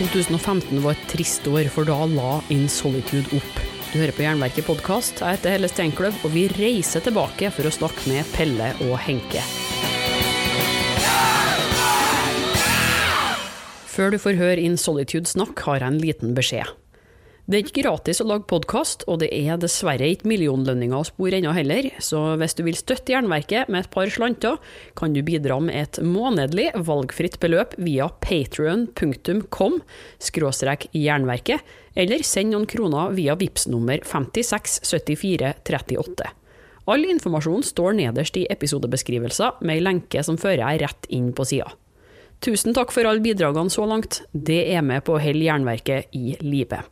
2015 0.00 0.80
var 0.80 0.96
et 0.96 1.08
trist 1.12 1.44
år, 1.50 1.66
for 1.68 1.84
da 1.84 1.98
la 2.08 2.38
In 2.54 2.68
Solitude 2.72 3.28
opp. 3.36 3.58
Du 3.90 3.98
hører 3.98 4.14
på 4.16 4.24
Jernverket 4.24 4.64
podkast. 4.64 5.20
Jeg 5.20 5.36
heter 5.36 5.52
Helle 5.52 5.68
Steinkløv, 5.68 6.16
og 6.24 6.32
vi 6.32 6.46
reiser 6.56 7.04
tilbake 7.04 7.50
for 7.52 7.68
å 7.68 7.74
snakke 7.74 8.08
med 8.08 8.28
Pelle 8.32 8.70
og 8.86 8.96
Henke. 9.04 9.44
Før 13.90 14.14
du 14.14 14.20
får 14.22 14.40
høre 14.40 14.64
In 14.64 14.80
Solitude 14.80 15.28
snakk, 15.28 15.60
har 15.68 15.82
jeg 15.82 15.92
en 15.92 16.00
liten 16.00 16.38
beskjed. 16.38 16.79
Det 17.50 17.58
er 17.58 17.64
ikke 17.66 17.82
gratis 17.82 18.20
å 18.22 18.28
lage 18.30 18.46
podkast, 18.46 19.02
og 19.10 19.24
det 19.24 19.34
er 19.34 19.56
dessverre 19.58 20.06
ikke 20.12 20.28
millionlønninger 20.30 20.94
å 20.94 21.02
spore 21.08 21.34
ennå 21.40 21.50
heller, 21.56 21.88
så 21.98 22.38
hvis 22.38 22.54
du 22.54 22.62
vil 22.62 22.78
støtte 22.78 23.10
Jernverket 23.10 23.66
med 23.66 23.82
et 23.82 23.90
par 23.90 24.06
slanter, 24.14 24.62
kan 24.94 25.10
du 25.10 25.18
bidra 25.26 25.58
med 25.58 25.74
et 25.74 25.98
månedlig 25.98 26.70
valgfritt 26.78 27.42
beløp 27.42 27.74
via 27.82 28.06
patrion.com 28.22 29.82
skråstrek 30.22 30.94
jernverket, 30.94 31.58
eller 31.98 32.22
send 32.22 32.54
noen 32.54 32.70
kroner 32.70 33.10
via 33.18 33.34
VIPS 33.34 33.66
nummer 33.74 33.98
567438. 33.98 36.30
All 36.86 37.02
informasjon 37.16 37.66
står 37.66 37.98
nederst 37.98 38.38
i 38.38 38.46
episodebeskrivelser, 38.54 39.58
med 39.66 39.74
ei 39.74 39.82
lenke 39.88 40.22
som 40.22 40.38
fører 40.38 40.62
deg 40.68 40.86
rett 40.86 41.02
inn 41.10 41.34
på 41.34 41.42
sida. 41.50 41.66
Tusen 42.46 42.70
takk 42.78 42.94
for 42.94 43.02
alle 43.10 43.26
bidragene 43.26 43.74
så 43.74 43.90
langt, 43.90 44.22
det 44.30 44.70
er 44.70 44.86
med 44.86 45.02
på 45.02 45.18
å 45.18 45.22
holde 45.26 45.50
Jernverket 45.50 46.14
i 46.14 46.38
live. 46.46 46.86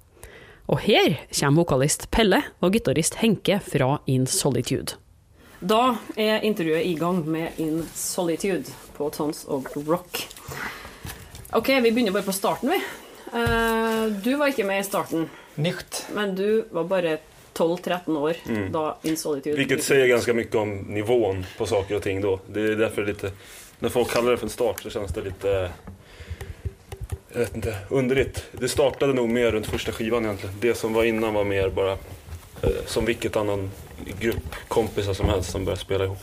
Og 0.69 0.83
her 0.85 1.15
kommer 1.33 1.63
vokalist 1.65 2.11
Pelle 2.13 2.43
og 2.61 2.73
gitarist 2.77 3.19
Henke 3.23 3.61
fra 3.65 3.99
In 4.07 4.27
Solitude. 4.29 4.99
Da 5.61 5.97
er 6.15 6.45
intervjuet 6.47 6.85
i 6.87 6.95
gang 6.95 7.25
med 7.27 7.57
In 7.59 7.81
Solitude 7.95 8.69
på 8.97 9.09
Tons 9.11 9.45
of 9.49 9.67
Rock. 9.89 10.27
Ok, 11.57 11.69
vi 11.69 11.91
begynner 11.91 12.13
bare 12.13 12.23
på 12.29 12.37
starten, 12.37 12.71
vi. 12.71 12.83
Eh, 13.33 14.05
du 14.25 14.37
var 14.37 14.53
ikke 14.53 14.65
med 14.69 14.81
i 14.81 14.87
starten, 14.87 15.29
Nicht. 15.55 16.07
men 16.15 16.35
du 16.35 16.65
var 16.71 16.85
bare 16.85 17.19
12-13 17.55 18.17
år 18.17 18.37
da 18.73 18.97
In 19.03 19.17
Solitude 19.17 19.57
Vilket 19.57 19.85
säger 19.85 20.07
ganska 20.07 20.35
mycket 20.35 20.55
om 20.55 20.71
nivån 20.79 21.47
på 21.59 21.67
saker 21.67 21.97
och 21.97 22.03
ting 22.03 22.21
då. 22.21 22.41
Det 22.47 22.61
är 22.61 22.77
därför 22.77 23.07
lite, 23.07 23.31
när 23.79 23.89
folk 23.89 24.11
kallar 24.11 24.31
det 24.31 24.37
för 24.37 24.47
en 24.47 24.51
start 24.51 24.83
så 24.83 24.91
känns 24.91 25.13
det 25.13 25.23
lite, 25.23 25.71
jag 27.39 27.45
vet 27.45 27.57
inte, 27.57 27.77
underligt. 27.89 28.45
Det 28.53 28.69
startade 28.69 29.13
nog 29.13 29.29
mer 29.29 29.53
runt 29.53 29.67
första 29.67 29.93
skivan 29.93 30.25
egentligen. 30.25 30.55
Det 30.61 30.75
som 30.75 30.93
var 30.93 31.05
innan 31.05 31.35
var 31.35 31.45
mer 31.45 31.69
bara 31.69 31.93
eh, 32.63 32.71
som 32.87 33.05
vilket 33.05 33.37
annan 33.37 33.71
grupp 34.21 34.55
kompisar 34.69 35.15
som 35.15 35.29
helst 35.29 35.51
som 35.51 35.65
började 35.65 35.81
spela 35.81 36.05
ihop. 36.05 36.19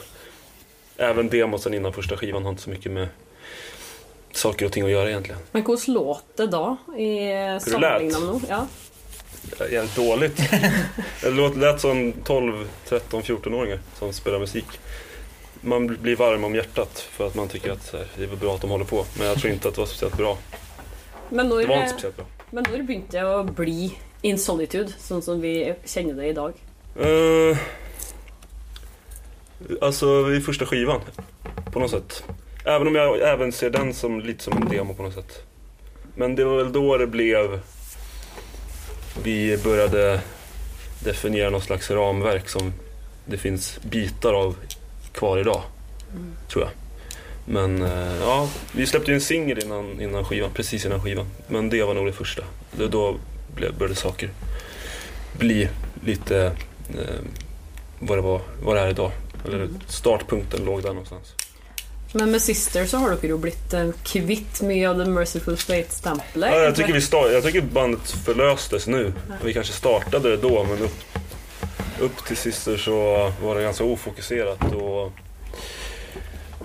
Även 0.97 1.29
demosen 1.29 1.73
innan 1.73 1.93
första 1.93 2.17
skivan 2.17 2.43
har 2.43 2.49
inte 2.49 2.61
så 2.61 2.69
mycket 2.69 2.91
med 2.91 3.07
saker 4.31 4.65
och 4.65 4.71
ting 4.71 4.83
att 4.83 4.91
göra 4.91 5.09
egentligen. 5.09 5.41
Men 5.51 5.61
hvordan 5.61 5.93
låt 5.93 6.25
det 6.35 6.47
da, 6.47 6.77
i 6.97 7.25
nå? 8.21 8.41
Ja. 8.49 8.67
Jävligt 9.71 9.95
dåligt. 9.95 10.37
Det 11.21 11.55
lät 11.55 11.81
som 11.81 12.13
12, 12.23 12.69
13, 12.87 13.21
14-åringar 13.21 13.79
som 13.99 14.13
spelar 14.13 14.39
musik. 14.39 14.65
Man 15.61 15.87
blir 15.87 16.15
varm 16.15 16.43
om 16.43 16.55
hjärtat 16.55 16.99
för 16.99 17.27
att 17.27 17.35
man 17.35 17.47
tycker 17.47 17.71
att 17.71 17.95
det 18.17 18.23
är 18.23 18.35
bra 18.35 18.55
att 18.55 18.61
de 18.61 18.69
håller 18.69 18.85
på. 18.85 19.05
Men 19.17 19.27
jag 19.27 19.37
tror 19.37 19.53
inte 19.53 19.67
att 19.67 19.75
det 19.75 19.81
var 19.81 19.87
speciellt 19.87 20.17
bra. 20.17 20.37
Men 21.29 21.49
når, 21.49 21.61
Det 21.61 21.67
var 21.67 21.75
inte 21.75 21.89
speciellt 21.89 22.17
bra. 22.17 22.25
men 22.51 22.63
når 22.63 22.83
begynte 22.83 23.17
det 23.17 23.25
å 23.25 23.43
bli 23.43 23.97
In 24.21 24.37
Solitude, 24.41 24.93
sånn 24.97 25.21
som 25.21 25.41
vi 25.41 25.73
kjenner 25.85 26.15
det 26.17 26.27
i 26.27 26.33
dag? 26.33 26.53
Uh, 26.97 27.57
alltså 29.81 30.33
i 30.33 30.41
första 30.41 30.65
skivan. 30.65 31.01
På 31.71 31.79
något 31.79 31.91
sätt. 31.91 32.23
Även 32.65 32.87
om 32.87 32.95
jag 32.95 33.21
även 33.21 33.51
ser 33.51 33.69
den 33.69 33.93
som 33.93 34.19
lite 34.19 34.43
som 34.43 34.57
en 34.57 34.69
demo 34.69 34.93
på 34.93 35.03
något 35.03 35.13
sätt. 35.13 35.43
Men 36.15 36.35
det 36.35 36.45
var 36.45 36.57
väl 36.57 36.71
då 36.71 36.97
det 36.97 37.07
blev... 37.07 37.59
Vi 39.23 39.57
började 39.57 40.19
definiera 41.03 41.49
någon 41.49 41.61
slags 41.61 41.91
ramverk 41.91 42.49
som 42.49 42.73
det 43.25 43.37
finns 43.37 43.79
bitar 43.81 44.33
av 44.33 44.55
kvar 45.13 45.37
idag. 45.37 45.61
Tror 46.47 46.63
jag. 46.63 46.71
Men 47.45 47.81
eh, 47.81 48.15
ja, 48.21 48.49
vi 48.71 48.85
släppte 48.85 49.11
ju 49.11 49.15
en 49.15 49.21
singel 49.21 49.63
innan, 49.63 50.01
innan 50.01 50.25
skivan, 50.25 50.51
precis 50.53 50.85
innan 50.85 51.01
skivan. 51.01 51.25
Men 51.47 51.69
det 51.69 51.83
var 51.83 51.93
nog 51.93 52.05
det 52.05 52.13
första. 52.13 52.43
Det, 52.71 52.87
då 52.87 53.15
blev, 53.55 53.77
började 53.77 53.95
saker 53.95 54.29
bli 55.37 55.69
lite 56.03 56.55
eh, 56.89 57.21
vad 57.99 58.17
det 58.17 58.21
var, 58.21 58.41
vad 58.63 58.75
det 58.75 58.81
är 58.81 58.89
idag. 58.89 59.11
Eller 59.45 59.69
startpunkten 59.87 60.65
låg 60.65 60.83
där 60.83 60.89
någonstans. 60.89 61.35
Men 62.11 62.31
med 62.31 62.41
Sister 62.41 62.85
så 62.85 62.97
har 62.97 63.09
dere 63.09 63.27
jo 63.27 63.37
blitt 63.37 63.73
kvitt 64.03 64.61
mye 64.61 64.89
av 64.89 65.03
The 65.03 65.09
Merciful 65.09 65.57
Fate-stempelet. 65.57 66.51
Ja, 66.51 66.59
jag, 66.59 66.75
tycker 66.75 66.93
vi 66.93 67.01
start, 67.01 67.31
jag 67.31 67.43
tycker 67.43 67.61
bandet 67.61 68.11
förlöstes 68.11 68.87
nu. 68.87 69.13
Vi 69.43 69.53
kanske 69.53 69.73
startade 69.73 70.29
det 70.29 70.37
då 70.37 70.63
men 70.63 70.79
upp, 70.79 71.03
upp 71.99 72.25
till 72.25 72.37
Sister 72.37 72.77
så 72.77 73.31
var 73.43 73.55
det 73.55 73.61
ganska 73.61 73.83
ofokuserat 73.83 74.73
och, 74.73 75.11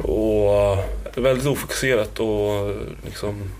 och 0.02 0.78
väldigt 1.14 1.46
ofokuserat 1.46 2.20
och 2.20 2.74
liksom 3.04 3.50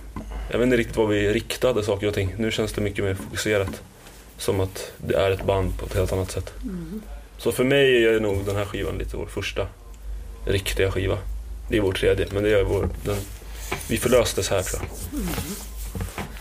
jag 0.51 0.59
vet 0.59 0.67
inte 0.67 0.77
riktigt 0.77 0.97
vad 0.97 1.09
vi 1.09 1.33
riktade 1.33 1.83
saker 1.83 2.07
och 2.07 2.15
ting. 2.15 2.35
Nu 2.39 2.51
känns 2.51 2.73
det 2.73 2.81
mycket 2.81 3.05
mer 3.05 3.15
fokuserat. 3.15 3.83
Som 4.39 4.61
att 4.61 4.93
det 4.97 5.15
är 5.15 5.31
ett 5.31 5.45
band 5.45 5.79
på 5.79 5.87
ett 5.87 5.95
helt 5.95 6.13
annat 6.13 6.31
sätt. 6.31 6.53
Så 7.39 7.53
för 7.53 7.65
mig 7.65 8.07
är 8.07 8.21
nog 8.21 8.45
den 8.47 8.57
här 8.57 8.65
skivan 8.65 8.99
lite 8.99 9.17
vår 9.17 9.27
första 9.27 9.67
riktiga 10.47 10.91
skiva. 10.93 11.19
Det 11.69 11.77
är 11.77 11.81
vår 11.81 11.93
tredje, 11.93 12.27
men 12.31 12.43
det 12.43 12.51
är 12.51 12.65
vår... 12.65 12.89
Den, 13.05 13.17
vi 13.89 13.97
förlöstes 13.97 14.51
här 14.51 14.63
tror 14.63 14.83
jag. 14.83 15.21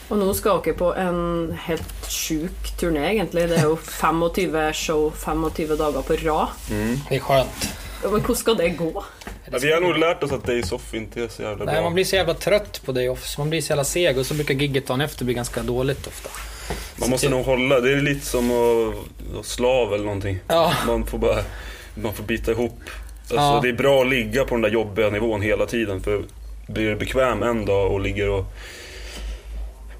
Og 0.09 0.17
nå 0.17 0.31
skal 0.33 0.63
dere 0.65 0.73
på 0.73 0.87
en 0.97 1.51
helt 1.67 2.07
sjuk 2.09 2.71
turné, 2.79 3.03
egentlig. 3.11 3.43
Det 3.51 3.59
er 3.59 3.67
jo 3.67 3.75
25 3.77 4.73
show 4.73 5.11
25 5.13 5.77
dager 5.77 6.01
på 6.01 6.15
rad. 6.23 6.47
Det 7.09 7.15
är 7.15 7.19
skönt. 7.19 7.69
Men 8.01 8.11
hvordan 8.11 8.35
skal 8.35 8.57
det 8.57 8.69
gå? 8.69 9.03
Ja, 9.51 9.57
vi 9.61 9.71
har 9.73 9.81
nog 9.81 9.97
lärt 9.97 10.23
oss 10.23 10.31
att 10.31 10.43
Days 10.45 10.71
Off 10.71 10.93
inte 10.93 11.23
är 11.23 11.27
så 11.27 11.41
jävla 11.41 11.65
Nej, 11.65 11.73
bra. 11.75 11.83
man 11.83 11.93
blir 11.93 12.05
så 12.05 12.15
jävla 12.15 12.33
trött 12.33 12.81
på 12.85 12.91
day 12.91 13.09
offs. 13.09 13.37
Man 13.37 13.49
blir 13.49 13.61
så 13.61 13.71
jävla 13.71 13.83
seg 13.83 14.17
och 14.17 14.25
så 14.25 14.33
brukar 14.33 14.53
gigget 14.53 14.87
dagen 14.87 15.01
efter 15.01 15.25
bli 15.25 15.33
ganska 15.33 15.63
dåligt 15.63 16.07
ofta. 16.07 16.29
Man 16.95 17.09
måste 17.09 17.29
nog 17.29 17.45
hålla, 17.45 17.79
det 17.79 17.91
är 17.91 18.01
lite 18.01 18.25
som 18.25 18.45
att 18.51 18.95
vara 19.33 19.43
slav 19.43 19.93
eller 19.93 20.05
någonting. 20.05 20.39
Ja. 20.47 20.73
Man 20.87 21.05
får 21.05 21.17
bara, 21.17 21.43
man 21.95 22.13
får 22.13 22.23
bita 22.23 22.51
ihop. 22.51 22.79
Alltså, 23.21 23.35
Ja. 23.35 23.59
Det 23.63 23.69
är 23.69 23.73
bra 23.73 24.01
att 24.01 24.09
ligga 24.09 24.43
på 24.45 24.55
den 24.55 24.61
där 24.61 24.69
jobbiga 24.69 25.09
nivån 25.09 25.41
hela 25.41 25.65
tiden 25.65 26.01
för 26.01 26.21
blir 26.67 26.89
du 26.89 26.95
bekväm 26.95 27.43
en 27.43 27.65
dag 27.65 27.91
och 27.91 27.99
ligger 27.99 28.29
och, 28.29 28.45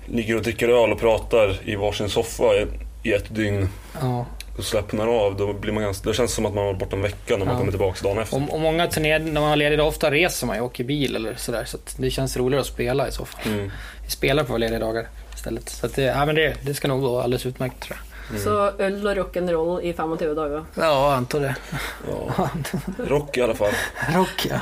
ligger 0.05 0.35
och 0.35 0.41
dricker 0.41 0.69
öl 0.69 0.91
och 0.91 0.99
pratar 0.99 1.57
i 1.65 1.75
varsin 1.75 2.09
soffa 2.09 2.43
i, 2.55 2.65
i 3.03 3.13
ett 3.13 3.35
dygn 3.35 3.69
Ja. 4.01 4.25
Och 4.59 4.65
slappnar 4.65 5.07
av, 5.07 5.35
då, 5.37 5.53
blir 5.53 5.71
man 5.73 5.83
ganska, 5.83 6.09
det 6.09 6.15
känns 6.15 6.33
som 6.33 6.45
att 6.45 6.53
man 6.53 6.63
har 6.63 6.71
varit 6.73 6.79
borta 6.79 6.95
en 6.95 7.01
vecka 7.01 7.37
när 7.37 7.45
man 7.45 7.47
Ja. 7.47 7.57
kommer 7.59 7.71
tillbaka 7.71 8.03
dagen 8.03 8.17
efter. 8.17 8.37
Och, 8.37 8.53
och 8.53 8.59
många 8.59 8.87
turnéer, 8.87 9.19
när 9.19 9.41
man 9.41 9.49
har 9.49 9.55
ledigt, 9.55 9.79
ofta 9.79 10.11
reser 10.11 10.47
man 10.47 10.55
ju, 10.55 10.61
åker 10.61 10.83
bil 10.83 11.15
eller 11.15 11.35
sådär. 11.35 11.65
Så 11.65 11.77
att 11.77 11.95
det 11.97 12.09
känns 12.11 12.37
roligare 12.37 12.61
att 12.61 12.67
spela 12.67 13.07
i 13.07 13.11
så 13.11 13.25
fall. 13.25 13.41
Mm. 13.45 13.71
Vi 14.05 14.09
spelar 14.11 14.43
på 14.43 14.57
lediga 14.57 14.79
dagar 14.79 15.07
istället. 15.35 15.69
Så 15.69 15.85
att 15.85 15.95
det, 15.95 16.01
ja, 16.01 16.25
men 16.25 16.35
det, 16.35 16.55
det 16.65 16.73
ska 16.73 16.87
nog 16.87 17.01
gå 17.01 17.19
alldeles 17.21 17.45
utmärkt 17.45 17.79
tror 17.79 17.97
jag. 17.97 18.05
Så 18.41 18.71
øl 18.83 19.07
og 19.07 19.17
rock'n'roll 19.17 19.81
i 19.81 19.93
25 19.93 20.35
dager. 20.35 20.65
Ja, 20.75 20.83
jag 20.83 21.13
antar 21.13 21.39
det. 21.39 21.55
Ja. 22.37 22.49
Rock 23.07 23.37
i 23.37 23.41
alla 23.41 23.55
fall. 23.55 23.71
Rock, 24.15 24.47
ja. 24.49 24.59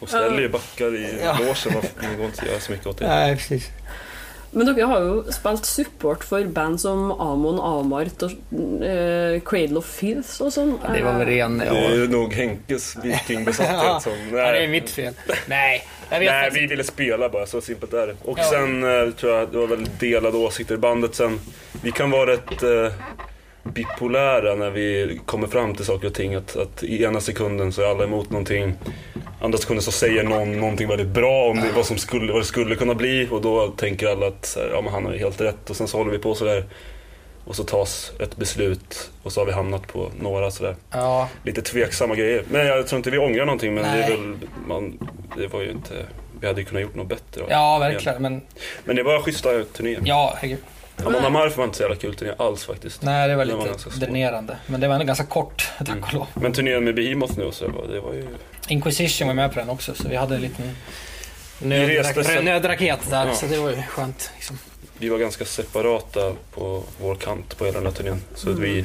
De 0.00 0.06
ställer 0.06 0.40
ju 0.40 0.48
backar 0.48 0.94
i 0.96 1.18
Ja. 1.24 1.36
logen, 1.38 1.82
det 2.00 2.16
går 2.16 2.26
inte 2.26 2.46
göra 2.46 2.60
så 2.60 2.72
mycket 2.72 2.86
åt 2.86 2.98
det. 2.98 3.08
Nej, 3.08 3.36
precis. 3.36 3.68
Men 4.54 4.66
dere 4.68 4.84
har 4.84 5.00
jo 5.00 5.32
spilt 5.32 5.64
support 5.64 6.24
for 6.28 6.44
band 6.44 6.80
som 6.80 7.10
Amon 7.12 7.56
Amart 7.60 8.22
og 8.26 8.32
eh, 8.84 9.38
Cradle 9.48 9.78
of 9.80 9.86
Filth 9.88 10.42
og 10.44 10.52
sånn. 10.52 10.74
Ja, 10.82 10.90
det 10.92 11.02
var 11.06 11.18
väl 11.22 11.26
ren... 11.30 11.58
Det 11.58 11.66
är 11.68 12.08
nog 12.08 12.34
Henkes 12.34 12.96
vikingbesatthet 13.02 13.82
Ja. 13.82 14.00
som... 14.00 14.12
Ja, 14.32 14.52
det 14.52 14.64
är 14.64 14.68
mitt 14.68 14.90
fel. 14.90 15.14
Nej, 15.48 15.82
jag 16.10 16.20
vet 16.20 16.28
Nej, 16.30 16.50
vi 16.54 16.66
ville 16.66 16.84
spela 16.84 17.28
bara, 17.28 17.46
så 17.46 17.60
simpelt 17.60 17.92
är 17.92 18.06
det. 18.06 18.16
Och 18.24 18.38
Ja. 18.38 18.44
sen 18.50 18.84
eh, 18.84 19.10
tror 19.14 19.32
jag 19.32 19.48
det 19.52 19.58
var 19.58 19.66
väldigt 19.66 20.00
delade 20.00 20.36
åsikter 20.38 20.74
i 20.74 20.78
bandet 20.78 21.14
sen. 21.14 21.40
Vi 21.82 21.90
kan 21.92 22.10
vara 22.10 22.30
rätt 22.30 22.62
eh, 22.62 22.92
bipolära 23.64 24.54
när 24.54 24.70
vi 24.70 25.20
kommer 25.26 25.46
fram 25.46 25.74
till 25.74 25.84
saker 25.84 26.06
och 26.06 26.14
ting. 26.14 26.34
Att, 26.34 26.56
att 26.56 26.82
i 26.82 27.04
ena 27.04 27.20
sekunden 27.20 27.72
så 27.72 27.82
är 27.82 27.86
alla 27.86 28.04
emot 28.04 28.30
någonting. 28.30 28.74
Andra 29.40 29.58
sekunden 29.58 29.82
så 29.82 29.92
säger 29.92 30.22
någon 30.24 30.60
någonting 30.60 30.88
väldigt 30.88 31.06
bra 31.06 31.50
om 31.50 31.56
det, 31.56 31.72
vad, 31.76 31.86
som 31.86 31.98
skulle, 31.98 32.32
vad 32.32 32.40
det 32.40 32.46
skulle 32.46 32.74
kunna 32.74 32.94
bli. 32.94 33.28
Och 33.30 33.40
då 33.42 33.68
tänker 33.68 34.06
alla 34.08 34.26
att 34.26 34.46
så 34.46 34.60
här, 34.60 34.70
ja, 34.74 34.80
men 34.80 34.92
han 34.92 35.04
har 35.04 35.12
ju 35.12 35.18
helt 35.18 35.40
rätt. 35.40 35.70
Och 35.70 35.76
sen 35.76 35.88
så 35.88 35.98
håller 35.98 36.10
vi 36.12 36.18
på 36.18 36.34
sådär. 36.34 36.64
Och 37.44 37.56
så 37.56 37.64
tas 37.64 38.12
ett 38.20 38.36
beslut 38.36 39.10
och 39.22 39.32
så 39.32 39.40
har 39.40 39.46
vi 39.46 39.52
hamnat 39.52 39.86
på 39.86 40.10
några 40.20 40.50
sådär 40.50 40.76
Ja, 40.90 41.28
lite 41.44 41.62
tveksamma 41.62 42.14
grejer. 42.14 42.44
Men 42.50 42.66
jag 42.66 42.86
tror 42.86 42.96
inte 42.96 43.10
vi 43.10 43.18
ångrar 43.18 43.44
någonting 43.46 43.74
men 43.74 43.84
det 43.84 43.90
Nej. 43.90 44.02
är 44.02 44.08
väl, 44.16 44.34
man, 44.66 44.98
det 45.36 45.46
var 45.46 45.60
ju 45.60 45.70
inte, 45.70 46.06
vi 46.40 46.46
hade 46.46 46.60
ju 46.60 46.66
kunnat 46.66 46.82
gjort 46.82 46.94
något 46.94 47.08
bättre. 47.08 47.44
ja 47.50 47.78
verkligen. 47.78 48.22
Men 48.22 48.40
Men 48.84 48.96
det 48.96 49.02
var 49.02 49.20
schyssta 49.22 49.64
turnéer. 49.64 50.00
ja, 50.04 50.34
herregud. 50.36 50.58
Amanda 50.96 51.30
Marf 51.30 51.56
var 51.56 51.64
inte 51.64 51.76
så 51.76 51.82
jävla 51.82 51.96
kul 51.96 52.14
turné 52.14 52.32
alls 52.38 52.64
faktiskt. 52.64 53.02
Nej, 53.02 53.28
det 53.28 53.36
var 53.36 53.44
lite 53.44 53.74
dränerande. 53.98 54.56
Men 54.66 54.80
det 54.80 54.88
var 54.88 54.94
ändå 54.94 55.06
ganska 55.06 55.24
kort, 55.24 55.70
tack 55.78 55.98
och 56.02 56.14
lov. 56.14 56.26
Men 56.34 56.52
turnén 56.52 56.84
med 56.84 56.94
Behemoth 56.94 57.38
nu 57.38 57.52
så, 57.52 57.66
det 57.66 57.72
var, 57.72 57.86
det 57.86 58.00
var 58.00 58.12
ju... 58.12 58.26
Inquisition 58.68 59.26
var 59.28 59.34
med 59.34 59.52
på 59.52 59.58
den 59.58 59.70
också, 59.70 59.94
så 59.94 60.08
vi 60.08 60.16
hade 60.16 60.34
en 60.34 60.40
liten 60.40 60.76
nödraket 62.44 63.10
där, 63.10 63.26
Ja. 63.26 63.34
så 63.34 63.46
det 63.46 63.58
var 63.58 63.70
ju 63.70 63.82
skönt. 63.82 64.30
Liksom. 64.34 64.58
Vi 64.98 65.08
var 65.08 65.18
ganska 65.18 65.44
separata 65.44 66.32
på 66.54 66.82
vår 67.00 67.14
kant 67.14 67.58
på 67.58 67.64
hela 67.64 67.78
den 67.78 67.86
här 67.86 67.94
turnén. 67.94 68.22
Så 68.34 68.50
att 68.50 68.58
vi, 68.58 68.84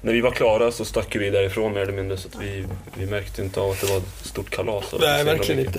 när 0.00 0.12
vi 0.12 0.20
var 0.20 0.30
klara 0.30 0.72
så 0.72 0.84
stack 0.84 1.16
vi 1.16 1.30
därifrån 1.30 1.72
mer 1.72 1.80
eller 1.80 1.92
mindre. 1.92 2.16
Så 2.16 2.28
att 2.28 2.42
vi, 2.42 2.64
vi 2.94 3.06
märkte 3.06 3.42
inte 3.42 3.60
av 3.60 3.70
att 3.70 3.80
det 3.80 3.86
var 3.86 3.96
ett 3.96 4.26
stort 4.26 4.50
kalas. 4.50 4.84
så 4.90 4.98
jävla 5.02 5.32
mycket. 5.32 5.76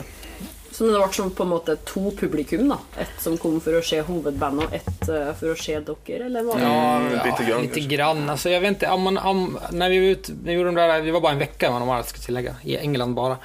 Så 0.78 0.86
det 0.86 0.94
ble 0.94 1.08
som 1.14 1.32
på 1.34 1.42
en 1.44 1.50
måte 1.50 1.74
to 1.90 2.12
publikum, 2.20 2.68
da. 2.70 2.76
Ett 3.02 3.22
som 3.24 3.38
kom 3.42 3.56
for 3.66 3.80
å 3.80 3.82
se 3.82 3.98
hovedbandet, 4.06 4.68
og 4.68 4.76
ett 4.78 5.10
eh, 5.10 5.32
for 5.40 5.50
å 5.50 5.56
se 5.58 5.80
dere, 5.88 6.28
eller 6.28 6.46
hva? 6.46 6.58
Ja, 6.62 6.76
Mm, 6.98 7.14
lite 7.26 7.44
grann 7.50 7.62
lite 7.62 7.80
grann. 7.80 8.30
Alltså, 8.30 8.50
jag 8.50 8.62
vet 8.62 8.70
inte, 8.70 8.90
om 8.90 9.02
man, 9.02 9.18
om, 9.18 9.58
när 9.72 9.90
vi 9.90 10.00
var 10.00 10.06
ute, 10.06 10.32
vi 10.44 10.52
gjorde 10.52 10.68
de 10.68 10.76
där, 10.76 11.02
vi 11.02 11.12
var 11.12 11.22
bara 11.22 11.32
en 11.32 11.40
vecka 11.40 11.72
med 11.72 11.82
de 11.82 11.90
här, 11.90 12.04
ska 12.04 12.20
tillägga, 12.20 12.56
i 12.64 12.78
England 12.78 13.14
bara. 13.14 13.38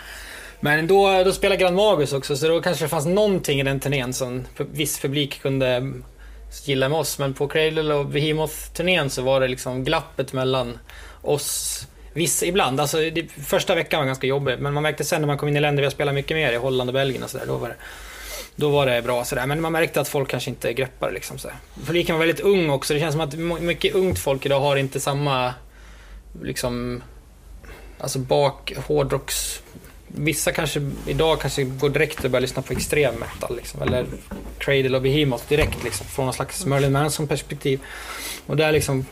Men 0.61 0.87
då, 0.87 1.23
då 1.25 1.33
spelade 1.33 1.63
Grand 1.63 1.77
Magus 1.77 2.13
också, 2.13 2.37
så 2.37 2.49
då 2.49 2.61
kanske 2.63 2.85
det 2.85 2.89
fanns 2.89 3.07
någonting 3.07 3.61
i 3.61 3.63
den 3.63 3.81
turnén 3.81 4.13
som 4.13 4.45
viss 4.73 4.99
publik 4.99 5.43
kunde 5.43 5.93
gilla 6.65 6.89
med 6.89 6.99
oss. 6.99 7.19
Men 7.19 7.35
på 7.35 7.49
Cradle 7.49 7.95
och 7.95 8.07
Behemoth-turnén 8.07 9.11
så 9.11 9.23
var 9.23 9.41
det 9.41 9.49
liksom 9.49 9.85
glappet 9.85 10.33
mellan 10.33 10.79
oss 11.23 11.87
Vissa, 12.13 12.47
ibland, 12.47 12.81
alltså 12.81 12.97
det, 12.97 13.29
första 13.47 13.75
veckan 13.75 14.01
var 14.01 14.07
ganska 14.07 14.27
jobbig, 14.27 14.59
men 14.59 14.75
man 14.75 14.83
märkte 14.83 15.05
sen 15.05 15.21
när 15.21 15.27
man 15.27 15.39
kom 15.39 15.49
in 15.49 15.57
i 15.57 15.61
länder 15.61 15.83
vi 15.83 15.87
har 15.87 15.91
spelat 15.91 16.15
mycket 16.15 16.37
mer 16.37 16.53
i 16.53 16.57
Holland 16.57 16.91
och 16.91 16.95
Belgien 16.95 17.23
och 17.23 17.31
sådär, 17.31 17.47
då 17.47 17.57
var 17.57 17.69
det 17.69 17.75
då 18.57 18.71
var 18.71 18.87
det 18.87 19.03
bra 19.03 19.25
sådär, 19.25 19.47
men 19.47 19.61
man 19.61 19.73
märkte 19.73 20.01
att 20.01 20.09
folk 20.09 20.31
kanske 20.31 20.51
inte 20.51 20.73
greppar 20.73 21.13
liksom 21.13 21.39
sådär. 21.39 21.57
Publiken 21.87 22.15
var 22.15 22.27
väldigt 22.27 22.45
ung 22.45 22.71
också, 22.71 22.95
det 22.95 23.01
känns 23.01 23.13
som 23.13 23.21
att 23.21 23.63
mycket 23.63 23.95
ungt 23.95 24.19
folk 24.19 24.47
idag 24.47 24.61
har 24.61 24.77
inte 24.77 25.01
samma, 25.01 25.55
liksom, 26.43 27.03
alltså 27.99 28.19
bak 28.19 28.73
hårdrocks... 28.87 29.63
Vissa 30.15 30.53
kanske 30.53 30.91
idag 31.07 31.41
kanske 31.41 31.65
går 31.65 31.91
direkt 31.91 32.25
och 32.25 32.31
börjar 32.31 32.41
lyssna 32.41 32.63
på 32.63 32.73
extrem 32.73 33.15
metal 33.15 33.57
liksom, 33.57 33.83
eller 33.83 34.07
Cradle 34.59 34.97
och 34.97 35.03
Behemoth 35.03 35.45
direkt 35.49 35.85
liksom, 35.85 36.07
från 36.07 36.25
någon 36.25 36.35
slags 36.35 36.67
Merlin 36.67 36.93
Manson 36.93 37.27
perspektiv. 37.27 37.81
Och 38.47 38.57
där 38.57 38.73
liksom, 38.73 39.07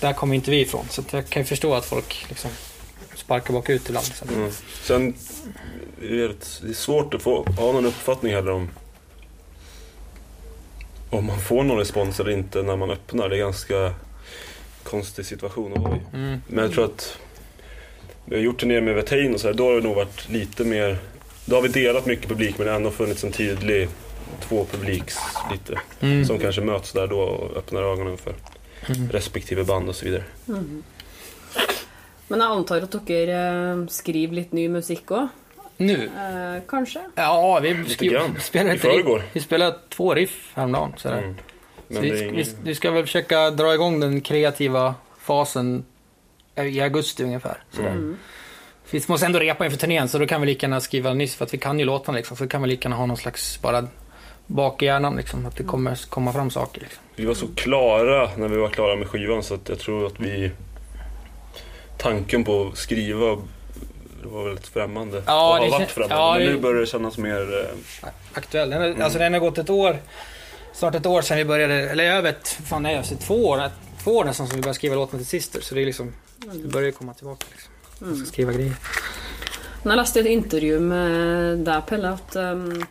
där 0.00 0.12
kommer 0.12 0.34
inte 0.34 0.50
vi 0.50 0.60
ifrån, 0.60 0.86
så 0.90 1.02
jag 1.10 1.26
kan 1.26 1.42
ju 1.42 1.46
förstå 1.46 1.74
att 1.74 1.84
folk 1.84 2.26
liksom 2.28 2.50
sparkar 3.14 3.52
bakut 3.54 3.88
ibland. 3.88 4.06
Så. 4.06 4.24
Mm. 4.34 4.50
Sen 4.82 5.14
är 6.02 6.34
det, 6.62 6.74
svårt 6.74 7.14
att 7.14 7.22
få 7.22 7.44
ha 7.44 7.72
någon 7.72 7.86
uppfattning 7.86 8.32
heller 8.34 8.50
om 8.50 8.70
om 11.10 11.26
man 11.26 11.40
får 11.40 11.64
någon 11.64 11.78
respons 11.78 12.20
eller 12.20 12.30
inte 12.30 12.62
när 12.62 12.76
man 12.76 12.90
öppnar. 12.90 13.28
Det 13.28 13.34
är 13.34 13.38
en 13.38 13.44
ganska 13.46 13.94
konstig 14.82 15.26
situation 15.26 15.72
att 15.72 15.82
vara 15.82 15.96
i. 15.96 16.00
Mm. 16.16 16.40
Men 16.46 16.64
jag 16.64 16.72
tror 16.72 16.84
att 16.84 17.18
vi 18.24 18.36
har 18.36 18.42
gjort 18.42 18.60
turnéer 18.60 18.80
med 18.80 18.94
Vetain 18.94 19.34
och 19.34 19.40
så 19.40 19.46
här, 19.46 19.54
då 19.54 19.66
har 19.66 19.74
det 19.74 19.82
nog 19.82 19.96
varit 19.96 20.28
lite 20.28 20.64
mer 20.64 20.98
då 21.44 21.56
har 21.56 21.62
vi 21.62 21.68
delat 21.68 22.06
mycket 22.06 22.28
publik 22.28 22.58
men 22.58 22.64
det 22.64 22.70
har 22.72 22.76
ändå 22.76 22.90
funnits 22.90 23.24
en 23.24 23.32
tydlig 23.32 23.88
två 24.40 24.66
publiks 24.70 25.16
lite 25.52 25.80
Mm. 26.00 26.24
som 26.24 26.38
kanske 26.38 26.60
möts 26.60 26.92
där 26.92 27.06
då 27.06 27.20
och 27.20 27.56
öppnar 27.56 27.82
ögonen 27.82 28.16
för 28.16 28.34
Mm. 28.88 29.08
respektive 29.10 29.64
band 29.64 29.88
och 29.88 29.96
så 29.96 30.04
vidare. 30.04 30.24
Men 32.28 32.40
jeg 32.40 32.50
antar 32.50 32.86
at 32.86 32.94
dere 33.06 33.40
eh, 33.72 33.82
skriver 33.90 34.34
litt 34.34 34.52
ny 34.52 34.68
musikk 34.68 35.10
òg? 35.14 35.28
Nu? 35.76 35.96
Eh, 36.06 36.62
kanskje? 36.68 37.02
Ja, 37.14 37.58
vi 37.62 37.74
Lite 37.74 37.90
skrev, 37.90 38.40
spelade 38.40 38.74
ett 38.74 38.84
riff. 38.84 39.22
Vi 39.32 39.40
spelade 39.40 39.78
två 39.88 40.14
riff 40.14 40.52
häromdagen. 40.54 40.92
Sådär. 40.96 41.18
Mm. 41.18 41.36
Så 41.90 42.00
vi, 42.00 42.10
är 42.10 42.14
vi, 42.14 42.24
ingen... 42.24 42.46
vi 42.62 42.74
ska 42.74 42.90
väl 42.90 43.02
försöka 43.02 43.50
dra 43.50 43.74
igång 43.74 44.00
den 44.00 44.20
kreativa 44.20 44.94
fasen 45.18 45.84
i 46.56 46.80
augusti 46.80 47.24
ungefär. 47.24 47.62
Sådär. 47.70 47.90
Mm. 47.90 48.16
Vi 48.90 49.02
måste 49.06 49.26
ändå 49.26 49.38
repa 49.38 49.64
inför 49.64 49.78
turnén 49.78 50.08
så 50.08 50.18
då 50.18 50.26
kan 50.26 50.40
vi 50.40 50.46
lika 50.46 50.66
gärna 50.66 50.80
skriva 50.80 51.14
nyss 51.14 51.34
för 51.34 51.44
att 51.44 51.54
vi 51.54 51.58
kan 51.58 51.78
ju 51.78 51.84
låtarna 51.84 52.16
liksom. 52.16 52.36
Så 52.36 52.48
kan 52.48 52.62
vi 52.62 52.68
lika 52.68 52.88
gärna 52.88 52.96
ha 52.96 53.06
någon 53.06 53.16
slags 53.16 53.62
bara 53.62 53.88
bak 54.46 54.82
i 54.82 54.84
hjärnan 54.84 55.16
liksom. 55.16 55.46
Att 55.46 55.56
det 55.56 55.64
kommer 55.64 55.98
komma 56.08 56.32
fram 56.32 56.50
saker 56.50 56.80
liksom. 56.80 57.02
Vi 57.16 57.24
var 57.24 57.34
så 57.34 57.46
klara 57.56 58.30
när 58.36 58.48
vi 58.48 58.56
var 58.56 58.68
klara 58.68 58.96
med 58.96 59.08
skivan 59.08 59.42
så 59.42 59.54
att 59.54 59.68
jag 59.68 59.78
tror 59.78 60.06
att 60.06 60.20
vi... 60.20 60.50
Tanken 61.98 62.44
på 62.44 62.68
att 62.72 62.78
skriva 62.78 63.36
det 64.22 64.28
var 64.28 64.44
väldigt 64.44 64.66
främmande. 64.66 65.22
Ja, 65.26 65.48
och 65.48 65.54
har 65.56 65.64
det 65.64 65.70
varit 65.70 65.90
främmande. 65.90 66.14
ja, 66.16 66.34
Men 66.38 66.46
det- 66.46 66.52
nu 66.52 66.60
börjar 66.60 66.80
det 66.80 66.86
kännas 66.86 67.18
mer... 67.18 67.70
eh, 68.02 68.08
Aktuell. 68.32 68.70
Den, 68.70 68.82
är- 68.82 68.86
Mm. 68.90 69.02
Alltså 69.02 69.18
den 69.18 69.32
har 69.32 69.40
gått 69.40 69.58
ett 69.58 69.70
år. 69.70 69.96
Snart 70.72 70.94
ett 70.94 71.06
år 71.06 71.22
sedan 71.22 71.36
vi 71.36 71.44
började. 71.44 71.74
Eller 71.74 72.04
jag 72.04 72.22
vet, 72.22 72.48
fan 72.48 72.82
nej, 72.82 72.96
alltså 72.96 73.14
två 73.16 73.48
år. 73.48 73.70
Två 74.04 74.10
år 74.16 74.24
nästan 74.24 74.46
som 74.46 74.56
vi 74.56 74.62
började 74.62 74.74
skriva 74.76 74.94
låten 74.94 75.18
till 75.18 75.26
Sister. 75.28 75.60
Så 75.60 75.74
det 75.74 75.80
är 75.82 75.86
liksom, 75.86 76.12
det 76.52 76.68
börjar 76.68 76.86
ju 76.86 76.92
komma 76.92 77.14
tillbaka 77.14 77.46
liksom. 77.50 77.72
Jag 78.08 78.16
ska 78.18 78.26
skriva 78.26 78.52
grejer. 78.52 78.74
Men 79.82 79.90
Jeg 79.90 79.96
leste 79.96 80.18
i 80.18 80.22
et 80.22 80.28
intervju 80.28 80.80
med 80.80 81.58
deg, 81.64 81.82
Pelle, 81.86 82.08
at 82.10 82.36
um, 82.36 82.84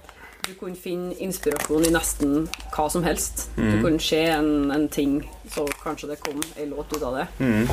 du 0.47 0.53
kunne 0.53 0.75
finne 0.75 1.13
inspirasjon 1.19 1.86
i 1.88 1.92
nesten 1.94 2.47
hva 2.75 2.86
som 2.89 3.03
helst. 3.03 3.47
Mm. 3.57 3.71
Du 3.71 3.81
kunne 3.81 4.00
se 4.00 4.21
en, 4.30 4.71
en 4.71 4.88
ting, 4.89 5.19
så 5.51 5.65
kanskje 5.83 6.12
det 6.13 6.19
kom 6.21 6.44
ei 6.57 6.68
låt 6.69 6.94
ut 6.94 7.03
av 7.03 7.15
det. 7.18 7.27
Mm. 7.39 7.68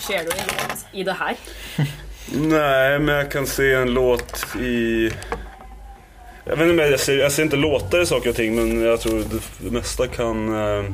Ser 0.00 0.24
du 0.24 0.32
en 0.32 0.48
låt 0.48 0.86
i 0.92 1.04
det 1.04 1.12
her? 1.12 1.36
Nej, 2.34 2.98
men 2.98 3.14
jag 3.14 3.30
kan 3.32 3.46
se 3.46 3.72
en 3.72 3.90
låt 3.90 4.46
i... 4.60 5.10
Jag 6.44 6.56
vet 6.56 6.68
inte, 6.68 6.82
jag 6.82 7.00
ser, 7.00 7.18
jag 7.18 7.32
ser 7.32 7.42
inte 7.42 7.56
låtar 7.56 8.00
i 8.00 8.06
saker 8.06 8.30
och 8.30 8.36
ting 8.36 8.54
men 8.54 8.82
jag 8.82 9.00
tror 9.00 9.24
det, 9.58 9.70
mesta 9.70 10.06
kan, 10.06 10.48
eh, 10.48 10.84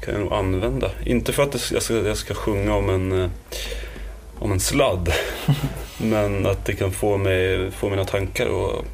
kan 0.00 0.14
jag 0.14 0.20
nog 0.20 0.32
använda. 0.32 0.90
Inte 1.04 1.32
för 1.32 1.42
att 1.42 1.70
jag, 1.72 1.82
ska, 1.82 1.94
jag 1.94 2.16
ska 2.16 2.34
sjunga 2.34 2.74
om 2.74 2.90
en, 2.90 3.22
eh, 3.22 3.30
om 4.38 4.52
en 4.52 4.60
sladd. 4.60 5.12
men 5.98 6.46
att 6.46 6.64
det 6.64 6.72
kan 6.72 6.92
få, 6.92 7.16
mig, 7.16 7.70
få 7.70 7.90
mina 7.90 8.04
tankar 8.04 8.46
att 8.46 8.84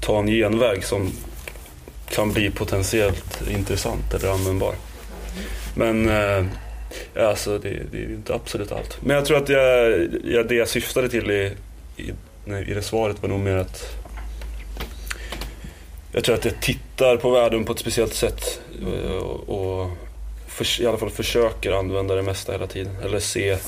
ta 0.00 0.18
en 0.18 0.26
genväg 0.26 0.84
som 0.84 1.12
kan 2.08 2.32
bli 2.32 2.50
potentiellt 2.50 3.48
intressant 3.50 4.14
eller 4.14 4.30
användbar. 4.30 4.74
Men 5.74 6.08
eh, 6.08 6.44
alltså 7.26 7.58
det, 7.58 7.68
det 7.90 7.98
är 7.98 8.08
ju 8.08 8.14
inte 8.14 8.34
absolut 8.34 8.72
allt. 8.72 8.98
Men 9.02 9.16
jag 9.16 9.24
tror 9.24 9.36
att 9.36 9.48
jag, 9.48 10.08
jag, 10.24 10.48
det 10.48 10.54
jag 10.54 10.68
syftade 10.68 11.08
till 11.08 11.30
i, 11.30 11.52
i, 11.96 12.12
nej, 12.44 12.70
i 12.70 12.74
det 12.74 12.82
svaret 12.82 13.22
var 13.22 13.28
nog 13.28 13.40
mer 13.40 13.56
att 13.56 13.96
jag 16.12 16.24
tror 16.24 16.34
att 16.34 16.44
jag 16.44 16.60
tittar 16.60 17.16
på 17.16 17.30
världen 17.30 17.64
på 17.64 17.72
ett 17.72 17.78
speciellt 17.78 18.14
sätt 18.14 18.60
eh, 18.82 19.12
och, 19.12 19.48
och 19.48 19.90
för, 20.46 20.82
i 20.82 20.86
alla 20.86 20.98
fall 20.98 21.10
försöker 21.10 21.72
använda 21.72 22.14
det 22.14 22.22
mesta 22.22 22.52
hela 22.52 22.66
tiden. 22.66 22.96
Eller 23.04 23.18
se 23.18 23.58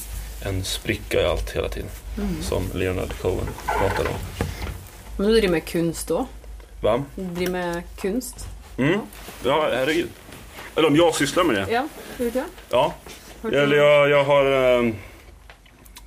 en 0.45 0.65
spricka 0.65 1.23
i 1.23 1.25
allt 1.25 1.51
hela 1.51 1.69
tiden. 1.69 1.89
Som 2.43 2.65
Leonard 2.75 3.13
Cohen 3.21 3.47
pratade 3.67 4.09
om. 4.09 4.47
Men 5.17 5.27
du 5.27 5.33
driver 5.33 5.49
med 5.49 5.65
kunst 5.65 6.11
òg? 6.11 6.27
Va? 6.81 7.03
Du 7.17 7.23
driver 7.25 7.53
med 7.53 7.83
kunst? 8.01 8.47
Mm. 8.79 9.01
Ja, 9.45 9.69
herregud. 9.73 10.09
Eller 10.77 10.89
om 10.89 10.97
jag 10.97 11.15
sysslar 11.15 11.45
med 11.45 11.55
det? 11.57 11.67
Ja, 11.73 11.89
det? 12.17 12.45
Ja. 12.71 12.95
Har 13.43 13.51
du- 13.51 13.59
Eller 13.59 13.77
jag, 13.77 14.09
jag 14.11 14.25
har 14.25 14.45
ehm, 14.53 14.95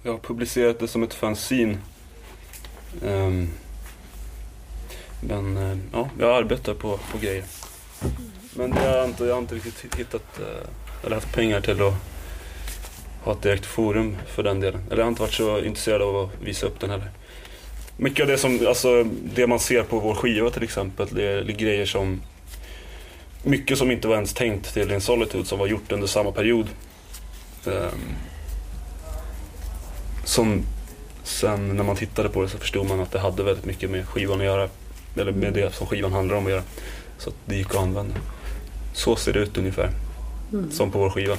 Jag 0.03 0.11
har 0.11 0.19
publicerat 0.19 0.79
det 0.79 0.87
som 0.87 1.03
ett 1.03 1.13
fanzine. 1.13 1.77
Ehm, 3.05 3.49
men 5.21 5.57
eh, 5.57 5.77
ja, 5.93 6.09
jag 6.19 6.29
arbetar 6.35 6.73
på, 6.73 6.97
på 7.11 7.17
grejer. 7.17 7.43
Men 8.53 8.71
det 8.71 8.79
har 8.79 8.97
jag, 8.97 9.05
inte, 9.05 9.25
jag 9.25 9.33
har 9.35 9.41
inte 9.41 9.55
riktigt 9.55 9.95
hittat 9.95 10.39
eh, 10.39 10.67
eller 11.05 11.15
haft 11.15 11.33
pengar 11.33 11.61
till 11.61 11.81
att 11.81 11.93
ha 13.23 13.31
ett 13.31 13.41
direkt 13.41 13.65
forum 13.65 14.17
för 14.27 14.43
den 14.43 14.59
delen. 14.59 14.81
Eller 14.87 14.97
jag 14.97 15.03
har 15.05 15.09
inte 15.09 15.21
varit 15.21 15.33
så 15.33 15.59
intresserad 15.59 16.01
av 16.01 16.15
att 16.15 16.29
visa 16.41 16.65
upp 16.65 16.79
den 16.79 16.89
heller. 16.89 17.11
Mycket 17.97 18.21
av 18.21 18.27
det 18.27 18.37
som, 18.37 18.67
alltså 18.67 19.03
det 19.35 19.47
man 19.47 19.59
ser 19.59 19.83
på 19.83 19.99
vår 19.99 20.15
skiva 20.15 20.49
till 20.49 20.63
exempel, 20.63 21.07
det 21.11 21.23
är, 21.23 21.43
det 21.43 21.53
är 21.53 21.57
grejer 21.57 21.85
som 21.85 22.21
mycket 23.43 23.77
som 23.77 23.91
inte 23.91 24.07
var 24.07 24.15
ens 24.15 24.33
tänkt 24.33 24.73
till 24.73 24.91
en 24.91 25.01
Solitude 25.01 25.45
som 25.45 25.59
var 25.59 25.67
gjort 25.67 25.91
under 25.91 26.07
samma 26.07 26.31
period. 26.31 26.67
Ehm, 27.65 28.15
som 30.25 30.63
sen 31.23 31.75
när 31.75 31.83
man 31.83 31.95
tittade 31.95 32.29
på 32.29 32.41
det 32.41 32.49
så 32.49 32.57
förstod 32.57 32.87
man 32.87 32.99
att 32.99 33.11
det 33.11 33.19
hade 33.19 33.43
väldigt 33.43 33.65
mycket 33.65 33.89
med 33.89 34.07
skivan 34.07 34.39
att 34.39 34.45
göra. 34.45 34.69
Eller 35.17 35.31
med 35.31 35.53
det 35.53 35.73
som 35.73 35.87
skivan 35.87 36.13
handlar 36.13 36.35
om 36.35 36.45
att 36.45 36.51
göra. 36.51 36.63
Så 37.17 37.29
att 37.29 37.35
det 37.45 37.55
gick 37.55 37.69
att 37.69 37.81
använda. 37.81 38.15
Så 38.93 39.15
ser 39.15 39.33
det 39.33 39.39
ut 39.39 39.57
ungefär. 39.57 39.89
Som 40.71 40.91
på 40.91 40.99
vår 40.99 41.09
skiva. 41.09 41.37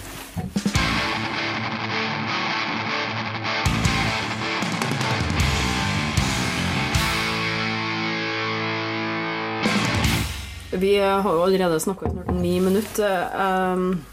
Vi 10.80 10.97
har 10.99 11.26
jo 11.33 11.42
allerede 11.45 11.80
snakka 11.80 12.06
i 12.06 12.11
snart 12.14 12.30
ni 12.40 12.54
minutter. 12.61 13.26
Um, 13.73 14.04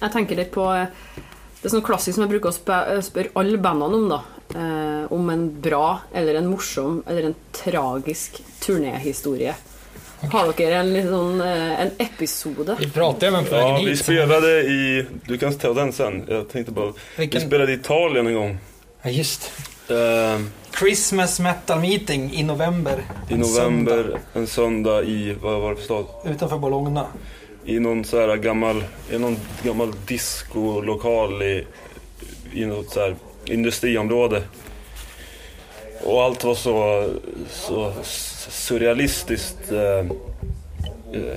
jeg 0.00 0.12
tenker 0.14 0.38
litt 0.38 0.52
på 0.54 0.64
eh, 0.72 0.86
Det 1.60 1.68
er 1.68 1.74
sånn 1.74 1.84
klassisk 1.84 2.16
som 2.16 2.24
jeg 2.24 2.32
bruker 2.32 2.48
å 2.52 2.56
spe- 2.56 3.00
spørre 3.04 3.34
alle 3.36 3.58
bandene 3.60 3.98
om. 3.98 4.06
da 4.08 4.20
eh, 4.56 5.12
Om 5.12 5.30
en 5.34 5.42
bra 5.60 6.00
eller 6.12 6.38
en 6.40 6.48
morsom 6.48 7.02
eller 7.06 7.30
en 7.30 7.36
tragisk 7.52 8.40
turnéhistorie. 8.64 9.54
Har 10.20 10.50
dere 10.56 10.80
en, 10.82 10.90
sånn, 11.08 11.40
eh, 11.40 11.80
en 11.84 11.90
episode? 12.04 12.76
Vi 12.80 12.90
pratade 12.92 13.26
ju 13.26 13.32
om 13.32 13.38
en 13.40 13.52
Ja, 13.52 13.78
vi 13.84 13.96
spelade 13.96 14.50
i... 14.68 15.06
Du 15.26 15.38
kan 15.38 15.54
ta 15.54 15.72
den 15.72 15.92
sen. 15.92 16.24
Jag 16.28 16.48
tänkte 16.48 16.72
bara... 16.72 16.92
Vi 16.92 17.24
Vilken? 17.24 17.40
spelade 17.40 17.72
i 17.72 17.74
Italien 17.74 18.26
en 18.26 18.34
gång. 18.34 18.58
Ja, 19.02 19.10
just 19.10 19.50
Ehm, 19.90 20.50
Christmas 20.78 21.40
metal 21.40 21.80
meeting 21.80 22.32
i 22.34 22.42
november. 22.42 23.02
I 23.28 23.34
En 23.34 23.40
november, 23.40 24.18
en 24.32 24.46
söndag 24.46 25.02
i, 25.02 25.36
vad 25.42 25.60
var 25.60 25.70
det 25.70 25.76
för 25.76 25.84
stad? 25.84 26.04
söndag 26.22 26.34
Utanför 26.34 26.58
Bologna. 26.58 27.06
I 27.64 27.78
någon 27.78 28.04
så 28.04 28.20
här 28.20 28.36
gammal, 28.36 28.84
i 29.10 29.18
någon 29.18 29.36
gammal 29.62 29.92
discolokal 30.06 31.42
i, 31.42 31.66
i 32.52 32.66
något 32.66 32.90
så 32.90 33.00
här 33.00 33.16
industriområde. 33.44 34.42
Och 36.04 36.22
allt 36.22 36.44
var 36.44 36.54
så, 36.54 37.08
så 37.50 37.92
surrealistiskt 38.48 39.72
eh, 39.72 39.98
eh, 41.20 41.36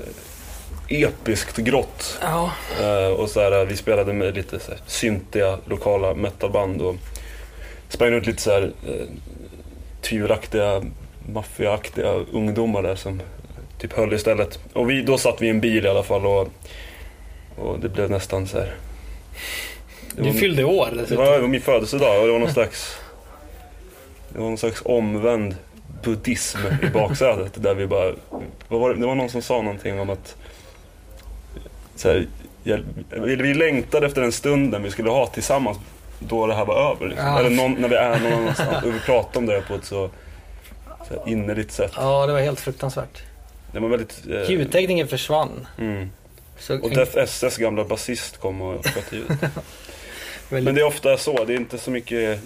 episkt 0.88 1.58
grått. 1.58 2.20
Ja. 2.22 2.52
Eh, 2.82 3.08
och 3.08 3.30
så 3.30 3.40
här, 3.40 3.66
vi 3.66 3.78
spelade 3.78 4.14
med 4.14 4.36
lite 4.36 4.60
så 4.60 4.72
här, 4.72 4.82
syntiga 4.88 5.58
lokala 5.66 6.14
metalband 6.14 6.82
och 6.82 6.96
sprang 7.94 8.12
runt 8.12 8.26
lite 8.26 8.42
så 8.42 8.52
här 8.52 8.72
eh, 8.88 9.08
tvivelaktiga, 10.02 10.84
maffiaaktiga 11.34 12.12
ungdomar 12.14 12.84
där 12.84 12.96
som 12.96 13.22
typ 13.78 13.94
höll 13.94 14.14
istället. 14.14 14.60
Och 14.74 14.90
vi, 14.90 15.02
då 15.02 15.18
satt 15.18 15.42
vi 15.42 15.48
i 15.48 15.50
en 15.50 15.62
bil 15.62 15.86
i 15.86 15.90
alla 15.90 16.04
fall 16.04 16.26
och, 16.26 16.48
och 17.58 17.80
det 17.80 17.90
blev 17.90 18.10
nästan 18.12 18.48
så 18.48 18.58
här. 18.58 18.76
Det 20.16 20.24
Du 20.24 20.34
fyllde 20.34 20.64
år 20.64 20.90
det 20.92 21.02
dessutom. 21.02 21.26
var 21.26 21.48
min 21.48 21.62
födelsedag 21.62 22.22
och 22.22 22.28
det 22.28 22.32
var 22.32 22.40
någon 22.40 22.54
slags 22.54 22.98
det 24.30 24.40
var 24.40 24.48
någon 24.48 24.58
slags 24.58 24.82
omvänd 24.86 25.56
buddhism 26.04 26.58
i 26.84 26.90
baksätet 26.90 27.64
där 27.64 27.76
vi 27.76 27.88
bara, 27.88 28.14
var 28.68 28.94
det? 28.94 29.00
det 29.00 29.06
var 29.06 29.16
någon 29.16 29.30
som 29.30 29.42
sa 29.42 29.62
någonting 29.62 30.00
om 30.00 30.10
att 30.10 30.36
så 31.96 32.10
här, 32.10 32.28
vi, 33.10 33.36
vi 33.36 33.54
längtade 33.54 34.08
efter 34.08 34.22
den 34.22 34.32
stunden 34.32 34.84
vi 34.84 34.92
skulle 34.92 35.10
ha 35.10 35.28
tillsammans 35.28 35.78
då 36.28 36.48
det 36.48 36.54
här 36.56 36.66
var 36.66 36.92
över. 36.92 37.08
Liksom. 37.08 37.28
Ja. 37.28 37.40
Eller 37.40 37.50
någon, 37.50 37.74
när 37.74 37.88
vi 37.90 37.96
är 37.96 38.20
någon 38.20 38.34
annanstans 38.34 38.86
och 38.86 38.94
vi 38.94 39.00
pratar 39.00 39.40
om 39.40 39.46
det 39.46 39.62
på 39.62 39.76
ett 39.76 39.86
så, 39.86 40.10
så 41.08 41.30
innerligt 41.30 41.72
sätt. 41.72 41.92
Ja, 41.96 42.26
det 42.28 42.34
var 42.34 42.40
helt 42.40 42.60
fruktansvärt. 42.60 43.24
Det 43.72 43.80
var 43.80 43.90
väldigt... 43.90 44.24
Eh, 44.30 44.52
Ljudtekniken 44.52 45.08
försvann. 45.08 45.68
mm. 45.80 46.10
Så 46.60 46.80
Och 46.80 46.90
Death 46.90 47.18
SS 47.18 47.58
gamla 47.58 47.84
basist 47.84 48.38
kom 48.38 48.62
och 48.62 48.86
sköt 48.86 49.14
ljudet. 49.14 49.30
väldigt... 50.50 50.66
Men 50.66 50.76
det 50.76 50.82
är 50.82 50.86
ofta 50.86 51.18
så, 51.18 51.46
det 51.46 51.54
är 51.54 51.58
inte 51.58 51.78
så 51.78 51.92
mycket... 51.92 52.40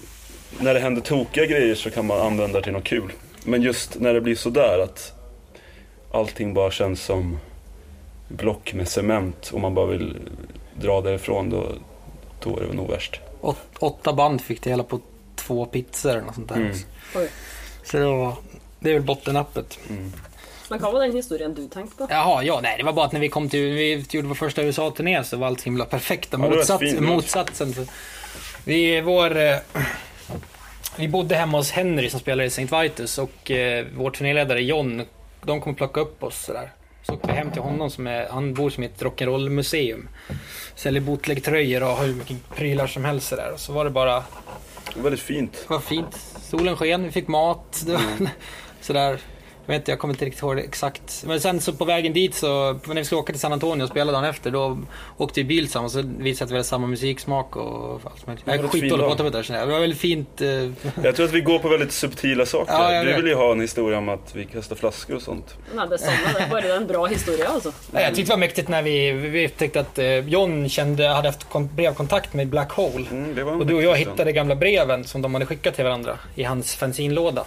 När 0.60 0.74
det 0.74 0.80
händer 0.80 1.02
tokiga 1.02 1.46
grejer 1.46 1.74
så 1.74 1.90
kan 1.90 2.06
man 2.06 2.20
använda 2.20 2.58
det 2.58 2.64
till 2.64 2.72
något 2.72 2.84
kul. 2.84 3.12
Men 3.44 3.62
just 3.62 4.00
när 4.00 4.14
det 4.14 4.20
blir 4.20 4.34
sådär 4.34 4.78
att 4.84 5.12
allting 6.12 6.54
bara 6.54 6.70
känns 6.70 7.02
som 7.02 7.38
block 8.28 8.72
med 8.74 8.88
cement 8.88 9.50
och 9.52 9.60
man 9.60 9.74
bara 9.74 9.86
vill 9.86 10.16
dra 10.74 11.00
därifrån 11.00 11.50
då, 11.50 11.66
då 12.42 12.58
är 12.58 12.66
det 12.66 12.72
nog 12.72 12.90
värst. 12.90 13.20
Åt, 13.40 13.58
åtta 13.78 14.12
band 14.12 14.40
fick 14.40 14.62
det 14.62 14.70
hela 14.70 14.82
på 14.82 15.00
två 15.36 15.66
pizzor 15.66 16.10
eller 16.10 16.22
något 16.22 16.34
sånt 16.34 16.48
där. 16.48 16.56
Mm. 16.56 16.76
Oj. 17.16 17.28
Så 17.84 17.96
det 17.96 18.04
var... 18.04 18.36
Det 18.80 18.90
är 18.90 18.94
väl 18.94 19.02
bottennappet. 19.02 19.78
Mm. 19.88 20.12
Men 20.68 20.80
vad 20.80 20.92
var 20.92 21.00
den 21.00 21.12
historien 21.12 21.54
du 21.54 21.68
tänkte 21.68 21.96
på? 21.96 22.06
Jaha, 22.10 22.42
ja, 22.42 22.60
nej, 22.62 22.74
det 22.78 22.84
var 22.84 22.92
bara 22.92 23.06
att 23.06 23.12
när 23.12 23.20
vi 23.20 23.28
kom 23.28 23.48
till, 23.48 23.60
vi 23.60 24.06
gjorde 24.10 24.28
vår 24.28 24.34
första 24.34 24.62
USA-turné 24.62 25.24
så 25.24 25.36
var 25.36 25.46
allt 25.46 25.62
himla 25.62 25.84
perfekt. 25.84 26.28
Ja, 26.32 26.38
Motsats, 26.38 26.80
fint. 26.80 27.00
motsatsen. 27.00 27.74
Så 27.74 27.84
vi, 28.64 29.00
vår, 29.00 29.36
eh, 29.36 29.56
vi 30.96 31.08
bodde 31.08 31.34
hemma 31.34 31.58
hos 31.58 31.70
Henry 31.70 32.10
som 32.10 32.20
spelar 32.20 32.44
i 32.44 32.46
St. 32.46 32.68
Vitus 32.82 33.18
och 33.18 33.50
eh, 33.50 33.86
vår 33.96 34.10
turnéledare 34.10 34.62
John, 34.62 35.02
de 35.42 35.60
kom 35.60 35.72
och 35.72 35.78
plocka 35.78 36.00
upp 36.00 36.22
oss 36.22 36.44
sådär. 36.44 36.72
Så 37.08 37.14
åkte 37.14 37.28
vi 37.28 37.34
hem 37.34 37.50
till 37.50 37.62
honom, 37.62 37.90
som 37.90 38.06
är, 38.06 38.28
han 38.28 38.54
bor 38.54 38.70
som 38.70 38.82
i 38.82 38.86
ett 38.86 39.02
rock'n'roll-museum. 39.02 40.08
Säljer 40.74 41.02
bootleg-tröjor 41.02 41.82
och 41.82 41.88
har 41.88 42.06
hur 42.06 42.14
mycket 42.14 42.36
prylar 42.56 42.86
som 42.86 43.04
helst 43.04 43.28
sådär. 43.28 43.52
Och 43.52 43.60
så 43.60 43.72
var 43.72 43.84
det 43.84 43.90
bara, 43.90 44.14
Det 44.14 44.96
var 44.96 45.02
väldigt 45.02 45.20
fint. 45.20 45.52
det 45.52 45.74
var 45.74 45.80
fint. 45.80 46.16
Solen 46.42 46.76
sken, 46.76 47.04
vi 47.04 47.10
fick 47.10 47.28
mat. 47.28 47.82
Det 47.86 47.92
var, 47.92 48.02
sådär. 48.80 49.18
Jag 49.68 49.72
vet 49.74 49.80
inte, 49.82 49.92
jag 49.92 49.98
kommer 49.98 50.14
inte 50.14 50.24
riktigt 50.24 50.42
ihåg 50.42 50.56
det 50.56 50.62
exakt. 50.62 51.24
Men 51.26 51.40
sen 51.40 51.60
så 51.60 51.72
på 51.72 51.84
vägen 51.84 52.12
dit 52.12 52.34
så, 52.34 52.72
när 52.86 52.94
vi 52.94 53.04
skulle 53.04 53.20
åka 53.20 53.32
till 53.32 53.40
San 53.40 53.52
Antonio 53.52 53.82
och 53.84 53.88
spela 53.90 54.12
dagen 54.12 54.24
efter, 54.24 54.50
då 54.50 54.78
åkte 55.16 55.40
vi 55.40 55.44
bil 55.44 55.64
tillsammans 55.64 55.96
och 55.96 56.02
så 56.02 56.08
visade 56.18 56.44
att 56.44 56.50
vi 56.50 56.54
hade 56.54 56.64
samma 56.64 56.86
musiksmak 56.86 57.56
och 57.56 58.00
allt 58.04 58.26
möjligt. 58.26 58.44
Jag 58.46 58.54
är 58.54 58.58
var 58.58 58.64
ett 58.64 58.70
skitdålig 58.72 59.04
på 59.04 59.10
att 59.12 59.16
prata 59.18 59.22
med 59.22 59.32
det. 59.32 59.66
Det 59.66 59.72
var 59.72 59.80
väldigt 59.80 59.98
fint. 59.98 60.40
eh, 60.40 60.48
Jag 61.04 61.16
tror 61.16 61.26
att 61.26 61.32
vi 61.32 61.40
går 61.40 61.58
på 61.58 61.68
väldigt 61.68 61.92
subtila 61.92 62.46
saker. 62.46 62.72
Ja, 62.72 63.04
du 63.04 63.12
vill 63.12 63.26
ju 63.26 63.34
ha 63.34 63.52
en 63.52 63.60
historia 63.60 63.98
om 63.98 64.08
att 64.08 64.34
vi 64.34 64.44
kastar 64.44 64.76
flaskor 64.76 65.16
och 65.16 65.22
sånt. 65.22 65.56
Nej, 65.74 65.86
det 65.88 65.94
är 65.94 65.98
samma. 65.98 66.60
Det 66.60 66.72
en 66.74 66.86
bra 66.86 67.06
historia 67.06 67.48
alltså. 67.48 67.72
Nej, 67.90 68.02
jag 68.04 68.14
tyckte 68.14 68.30
det 68.32 68.34
var 68.34 68.40
mäktigt 68.40 68.68
när 68.68 68.82
vi, 68.82 69.12
vi 69.12 69.46
upptäckte 69.46 69.80
att 69.80 69.98
eh, 69.98 70.28
John 70.28 70.68
kände, 70.68 71.08
hade 71.08 71.28
haft 71.28 71.48
kon- 71.48 71.68
brevkontakt 71.74 72.34
med 72.34 72.48
Black 72.48 72.72
Hole. 72.72 73.06
Mm, 73.10 73.46
var 73.46 73.52
Och 73.52 73.66
du 73.66 73.74
och 73.74 73.82
jag 73.82 73.96
hittade 73.96 74.32
gamla 74.32 74.54
breven 74.54 75.04
som 75.04 75.22
de 75.22 75.34
hade 75.34 75.46
skickat 75.46 75.74
till 75.74 75.84
varandra 75.84 76.18
i 76.34 76.42
hans 76.42 76.74
fanzinlåda. 76.74 77.44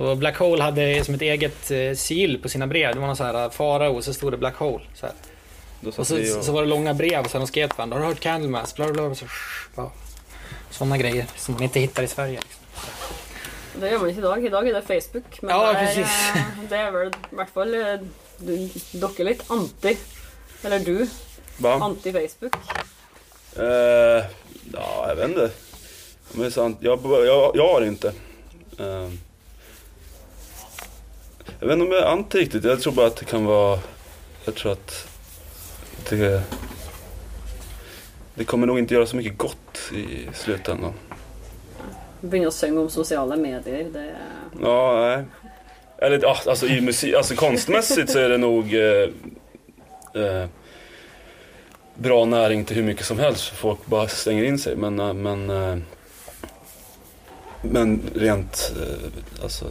Och 0.00 0.16
Black 0.16 0.36
Hole 0.36 0.62
hade 0.62 1.04
som 1.04 1.14
ett 1.14 1.22
eget 1.22 1.70
eh, 1.70 1.94
sigill 1.94 2.42
på 2.42 2.48
sina 2.48 2.66
brev. 2.66 2.94
Det 2.94 3.00
var 3.00 3.06
någon 3.06 3.16
sån 3.16 3.26
här 3.26 3.50
farao 3.50 3.96
och 3.96 4.04
så 4.04 4.14
stod 4.14 4.32
det 4.32 4.36
Black 4.36 4.56
Hole. 4.56 4.84
Så 4.94 5.06
här. 5.06 5.14
Och 5.86 6.06
så, 6.06 6.16
och... 6.38 6.44
så 6.44 6.52
var 6.52 6.62
det 6.62 6.68
långa 6.68 6.94
brev 6.94 7.24
och 7.24 7.30
sen 7.30 7.40
de 7.40 7.46
skrev 7.46 7.68
till 7.68 7.76
varandra. 7.76 7.96
Har 7.96 8.02
du 8.02 8.08
hört 8.08 8.20
Candlemass? 8.20 8.74
Bla 8.74 8.92
bla 8.92 9.06
bla. 9.06 9.14
Så, 9.14 9.24
ja. 9.76 9.92
Sådana 10.70 10.98
grejer 10.98 11.26
som 11.36 11.54
man 11.54 11.62
inte 11.62 11.80
hittar 11.80 12.02
i 12.02 12.06
Sverige. 12.06 12.40
Liksom. 12.40 12.64
Det 13.80 13.90
gör 13.90 13.98
man 13.98 14.08
inte 14.08 14.20
idag. 14.20 14.46
Idag 14.46 14.68
är 14.68 14.74
det 14.74 14.82
Facebook. 15.02 15.42
Men 15.42 15.50
Ja, 15.50 15.72
det, 15.72 15.78
är, 15.78 15.86
precis. 15.86 16.36
eh, 16.36 16.42
det 16.68 16.76
är 16.76 16.90
väl 16.90 17.08
i 17.08 17.12
alla 17.36 17.46
fall 17.46 17.74
eh, 17.74 17.80
är 17.80 19.24
lite 19.24 19.44
anti. 19.46 19.96
Eller 20.62 20.78
du, 20.78 21.08
Va? 21.58 21.78
anti-Facebook. 21.78 22.54
Eh, 23.56 24.24
ja, 24.72 25.04
jag 25.08 25.16
vet 25.16 25.28
inte. 25.28 25.50
Om 26.34 26.40
det 26.40 26.46
är 26.46 26.50
sant. 26.50 26.78
Jag, 26.80 27.00
jag, 27.04 27.52
jag 27.54 27.68
har 27.68 27.82
inte. 27.82 28.08
Eh, 28.78 29.08
jag 31.60 31.66
vet 31.66 31.72
inte 31.74 31.86
om 31.86 31.92
jag 31.92 32.02
är 32.02 32.06
anti 32.06 32.38
riktigt. 32.38 32.64
Jag 32.64 32.80
tror 32.80 32.92
bara 32.92 33.06
att 33.06 33.16
det 33.16 33.24
kan 33.24 33.44
vara... 33.44 33.78
Jag 34.44 34.54
tror 34.54 34.72
att 34.72 35.08
det... 36.10 36.42
Det 38.34 38.44
kommer 38.44 38.66
nog 38.66 38.78
inte 38.78 38.94
göra 38.94 39.06
så 39.06 39.16
mycket 39.16 39.38
gott 39.38 39.78
i 39.92 40.28
slutändan. 40.34 40.92
Börja 42.20 42.48
och 42.48 42.54
sjunga 42.54 42.80
om 42.80 42.90
sociala 42.90 43.36
medier. 43.36 43.86
Det, 43.92 44.14
Ja, 44.62 45.00
nej. 45.00 45.24
Eller 45.98 46.26
alltså 46.26 46.66
i 46.66 46.80
musik, 46.80 47.14
alltså 47.14 47.34
konstmässigt 47.34 48.10
så 48.10 48.18
är 48.18 48.28
det 48.28 48.38
nog 48.38 48.74
eh, 48.74 49.08
eh, 50.24 50.46
bra 51.94 52.24
näring 52.24 52.64
till 52.64 52.76
hur 52.76 52.82
mycket 52.82 53.06
som 53.06 53.18
helst 53.18 53.44
för 53.44 53.56
folk 53.56 53.86
bara 53.86 54.08
stänger 54.08 54.44
in 54.44 54.58
sig. 54.58 54.76
Men, 54.76 55.00
eh, 55.00 55.12
men, 55.12 55.50
eh, 55.50 55.78
men 57.62 58.02
rent 58.14 58.72
eh, 58.80 59.42
alltså, 59.42 59.64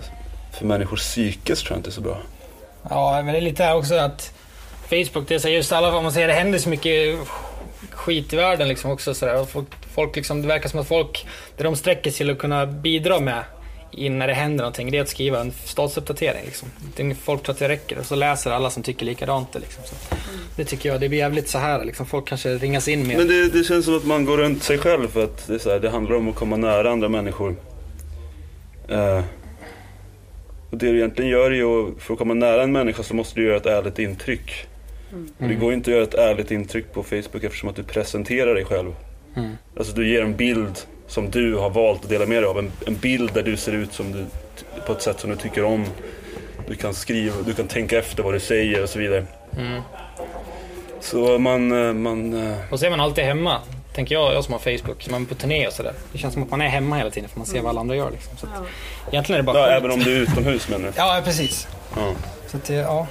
för 0.57 0.65
människors 0.65 0.99
psykes 0.99 1.63
tror 1.63 1.71
jag 1.71 1.79
inte 1.79 1.89
är 1.89 1.91
så 1.91 2.01
bra. 2.01 2.17
Ja, 2.89 3.21
men 3.23 3.33
det 3.33 3.39
är 3.39 3.41
lite 3.41 3.63
här 3.63 3.75
också 3.75 3.95
att 3.95 4.33
Facebook, 4.81 5.27
det 5.27 5.35
är 5.35 5.39
så 5.39 5.49
just 5.49 5.71
alla, 5.71 5.97
om 5.97 6.03
man 6.03 6.13
säger 6.13 6.27
det 6.27 6.33
händer 6.33 6.59
så 6.59 6.69
mycket 6.69 7.17
skit 7.91 8.33
i 8.33 8.35
världen 8.35 8.67
liksom 8.67 8.91
också 8.91 9.13
sådär. 9.13 9.45
Folk, 9.45 9.67
folk 9.93 10.15
liksom, 10.15 10.41
det 10.41 10.47
verkar 10.47 10.69
som 10.69 10.79
att 10.79 10.87
folk, 10.87 11.27
det 11.57 11.63
de 11.63 11.75
sträcker 11.75 12.11
sig 12.11 12.17
till 12.17 12.29
att 12.29 12.37
kunna 12.37 12.65
bidra 12.65 13.19
med 13.19 13.43
in 13.91 14.19
när 14.19 14.27
det 14.27 14.33
händer 14.33 14.63
någonting, 14.63 14.91
det 14.91 14.97
är 14.97 15.01
att 15.01 15.09
skriva 15.09 15.39
en 15.39 15.51
statusuppdatering. 15.51 16.45
Liksom. 16.45 16.69
Folk 17.23 17.43
tror 17.43 17.53
att 17.53 17.59
det 17.59 17.69
räcker 17.69 17.99
och 17.99 18.05
så 18.05 18.15
läser 18.15 18.51
alla 18.51 18.69
som 18.69 18.83
tycker 18.83 19.05
likadant. 19.05 19.55
Liksom. 19.61 19.83
Så 19.85 20.15
det 20.55 20.65
tycker 20.65 20.89
jag, 20.89 21.01
det 21.01 21.09
blir 21.09 21.19
jävligt 21.19 21.49
så 21.49 21.57
här. 21.57 21.85
Liksom. 21.85 22.05
Folk 22.05 22.27
kanske 22.27 22.55
ringas 22.55 22.87
in 22.87 23.07
mer. 23.07 23.17
Men 23.17 23.27
det, 23.27 23.49
det 23.49 23.63
känns 23.63 23.85
som 23.85 23.97
att 23.97 24.05
man 24.05 24.25
går 24.25 24.37
runt 24.37 24.63
sig 24.63 24.77
själv 24.77 25.07
för 25.07 25.23
att 25.23 25.47
det, 25.47 25.53
är 25.53 25.59
så 25.59 25.69
här, 25.69 25.79
det 25.79 25.89
handlar 25.89 26.15
om 26.15 26.29
att 26.29 26.35
komma 26.35 26.57
nära 26.57 26.91
andra 26.91 27.09
människor. 27.09 27.55
Eh, 28.87 29.21
och 30.69 30.77
det 30.77 30.91
du 30.91 30.97
egentligen 30.97 31.31
gör 31.31 31.51
är 31.51 31.55
ju, 31.55 31.95
för 31.99 32.13
att 32.13 32.19
komma 32.19 32.33
nära 32.33 32.63
en 32.63 32.71
människa 32.71 33.03
så 33.03 33.15
måste 33.15 33.39
du 33.39 33.45
göra 33.45 33.57
ett 33.57 33.65
ärligt 33.65 33.99
intryck. 33.99 34.67
Och 35.37 35.47
det 35.47 35.55
går 35.55 35.73
inte 35.73 35.91
att 35.91 35.93
göra 35.93 36.03
ett 36.03 36.13
ärligt 36.13 36.51
intryck 36.51 36.93
på 36.93 37.03
Facebook 37.03 37.43
eftersom 37.43 37.69
att 37.69 37.75
du 37.75 37.83
presenterar 37.83 38.55
dig 38.55 38.65
själv. 38.65 38.91
Mm. 39.35 39.51
Alltså 39.77 39.93
du 39.93 40.09
ger 40.09 40.21
en 40.21 40.35
bild 40.35 40.79
som 41.07 41.29
du 41.29 41.55
har 41.55 41.69
valt 41.69 42.03
att 42.03 42.09
dela 42.09 42.25
med 42.25 42.43
dig 42.43 42.49
av. 42.49 42.59
En, 42.59 42.71
en 42.87 42.95
bild 42.95 43.33
där 43.33 43.43
du 43.43 43.57
ser 43.57 43.71
ut 43.71 43.93
som 43.93 44.11
du, 44.11 44.25
på 44.85 44.93
ett 44.93 45.01
sätt 45.01 45.19
som 45.19 45.29
du 45.29 45.35
tycker 45.35 45.63
om. 45.63 45.85
Du 46.67 46.75
kan 46.75 46.93
skriva, 46.93 47.35
du 47.45 47.53
kan 47.53 47.67
tänka 47.67 47.99
efter 47.99 48.23
vad 48.23 48.33
du 48.33 48.39
säger 48.39 48.83
och 48.83 48.89
så 48.89 48.99
vidare. 48.99 49.25
Mm. 49.57 49.81
Så 50.99 51.39
man, 51.39 51.87
eh, 51.87 51.93
man 51.93 52.47
eh, 52.47 52.57
Och 52.71 52.79
så 52.79 52.85
är 52.85 52.89
man 52.89 52.99
alltid 52.99 53.23
hemma. 53.23 53.61
Tänker 53.93 54.15
jag, 54.15 54.33
jag 54.33 54.43
som 54.43 54.53
har 54.53 54.59
Facebook, 54.59 55.09
man 55.09 55.21
är 55.21 55.25
på 55.25 55.35
turné 55.35 55.67
och 55.67 55.73
sådär. 55.73 55.93
Det 56.11 56.17
känns 56.17 56.33
som 56.33 56.43
att 56.43 56.49
man 56.51 56.61
är 56.61 56.67
hemma 56.67 56.95
hela 56.97 57.09
tiden 57.09 57.29
för 57.29 57.37
man 57.37 57.45
ser 57.47 57.61
vad 57.61 57.69
alla 57.69 57.79
andra 57.79 57.95
gör. 57.95 58.11
Liksom. 58.11 58.37
Så 58.37 58.45
att, 58.45 58.51
ja. 58.55 58.61
egentligen 59.11 59.39
är 59.39 59.43
det 59.43 59.53
bara 59.53 59.71
Ja, 59.71 59.77
även 59.77 59.91
om 59.91 59.99
du 59.99 60.15
är 60.17 60.19
utomhus 60.21 60.69
menar 60.69 60.87
du? 60.87 60.93
Ja, 60.97 61.21
precis. 61.25 61.67
Ja. 61.95 62.13
Så 62.47 62.57
att, 62.57 62.65
det- 62.65 62.73
ja. 62.73 63.07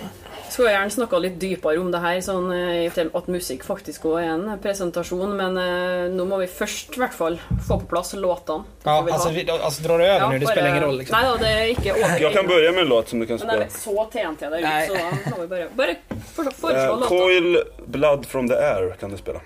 Skulle 0.50 0.70
gjerne 0.70 0.90
snakka 0.90 1.18
litt 1.18 1.40
dypere 1.40 1.78
om 1.78 1.90
det 1.92 1.98
her, 2.00 2.20
sånn 2.24 2.46
eh, 2.52 2.92
at 3.14 3.26
musikk 3.28 3.64
faktisk 3.64 4.04
er 4.08 4.22
en 4.32 4.46
presentasjon. 4.62 5.34
Men 5.36 5.56
eh, 5.60 6.08
nå 6.14 6.24
må 6.24 6.38
vi 6.40 6.46
først 6.48 6.96
i 6.96 7.00
hvert 7.02 7.12
fall 7.14 7.36
få 7.68 7.76
på 7.82 7.86
plass 7.90 8.14
låtene. 8.16 8.64
Ja, 8.82 8.94
alltså, 9.12 9.28
ha. 9.28 9.34
vi, 9.34 9.44
alltså 9.50 9.82
drar 9.82 9.98
du 9.98 10.04
över 10.06 10.20
Ja, 10.20 10.30
nu, 10.30 10.38
det 10.38 10.46
spelar 10.46 10.68
ingen 10.68 10.82
roll. 10.82 10.98
Liksom. 10.98 11.18
Nei 11.20 11.28
da, 11.28 11.36
det 11.36 11.48
er 11.52 11.66
ikke 11.74 11.92
over. 11.92 12.20
Jag 12.22 12.32
kan 12.32 12.46
börja 12.46 12.72
med 12.72 12.80
en 12.82 12.88
låt 12.88 13.08
som 13.08 13.20
du 13.20 13.26
kan 13.26 13.36
Men 13.44 13.46
det 13.60 13.70
spela. 13.70 13.94
er 13.94 14.04
så 14.08 14.08
TNT 14.12 14.40
der 14.40 14.60
Nej. 14.60 14.84
ute, 14.90 14.96
så 14.96 15.30
da 15.30 15.36
må 15.36 15.42
vi 15.42 15.46
bare 15.48 15.68
Bare 15.76 15.94
for- 16.34 16.50
foreslå 16.50 16.80
Eh, 16.80 16.98
låta. 17.00 17.08
Coil 17.08 17.62
Blood 17.86 18.26
from 18.26 18.48
the 18.48 18.54
Air 18.56 18.96
kan 19.00 19.10
du 19.10 19.16
spela. 19.16 19.40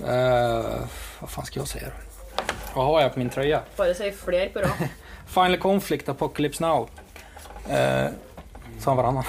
Eh, 0.00 0.80
vad 1.20 1.30
fan 1.30 1.44
ska 1.46 1.60
jag 1.60 1.68
säga 1.68 1.86
då? 1.88 2.42
Vad 2.74 2.86
har 2.86 3.00
jag 3.00 3.12
på 3.12 3.18
min 3.18 3.30
tröja? 3.30 3.60
Bare 3.76 3.94
si 3.94 4.12
flere 4.12 4.48
på 4.48 4.58
rad. 4.60 4.70
Final 5.26 5.56
Conflict, 5.58 6.08
Apocalypse 6.08 6.62
Now. 6.66 6.88
Eh, 7.70 8.06
sa 8.78 8.94
varannan. 8.94 9.24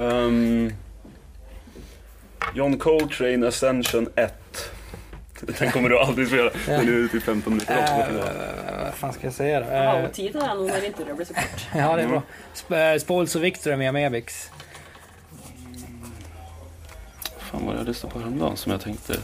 Ehm, 0.00 0.72
John 2.54 2.78
Coltrane 2.78 3.48
Ascension 3.48 4.08
1. 4.16 4.34
Den 5.40 5.70
kommer 5.70 5.88
du 5.88 5.98
aldrig 5.98 6.28
spela. 6.28 6.50
Den 6.66 6.80
är 6.88 6.92
ute 6.92 7.16
i 7.16 7.20
15 7.20 7.52
minuter 7.52 7.78
också. 7.82 7.94
Eh, 7.94 8.84
vad 8.84 8.94
fan 8.94 9.12
ska 9.12 9.26
jag 9.26 9.34
säga 9.34 9.60
då? 9.60 9.66
Jeg 9.66 9.86
har 9.88 9.96
Eh, 9.96 10.02
jo 10.04 10.08
tid 10.12 10.32
til 10.32 10.40
det 10.40 10.46
nå 10.54 10.54
når 10.66 10.84
intervjuet 10.84 11.16
blir 11.16 11.26
så 11.26 11.34
kort. 11.34 11.66
ja, 11.74 11.96
det 11.96 12.02
är 12.02 12.08
bra. 12.08 12.22
Sp- 12.54 12.98
Spoils 12.98 13.34
och 13.36 13.44
Victor 13.44 13.76
med 13.76 13.88
Amebix. 13.88 14.50
fan 17.38 17.66
var 17.66 17.72
det 17.72 17.78
jag 17.78 17.86
lyssnade 17.88 18.12
på 18.12 18.18
häromdagen 18.20 18.56
som 18.56 18.72
jag 18.72 18.80
tänkte 18.80 19.16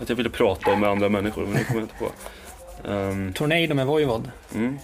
att 0.00 0.08
jag 0.08 0.16
ville 0.16 0.30
prata 0.30 0.76
med 0.76 0.90
andra 0.90 1.08
människor, 1.08 1.46
men 1.46 1.54
det 1.54 1.64
kommer 1.64 1.80
jag 1.80 1.84
inte 1.84 1.94
på. 1.98 2.10
Ehm, 2.88 3.32
Tornado 3.32 3.74
med 3.74 3.86
Voivod. 3.86 4.30
mm. 4.54 4.78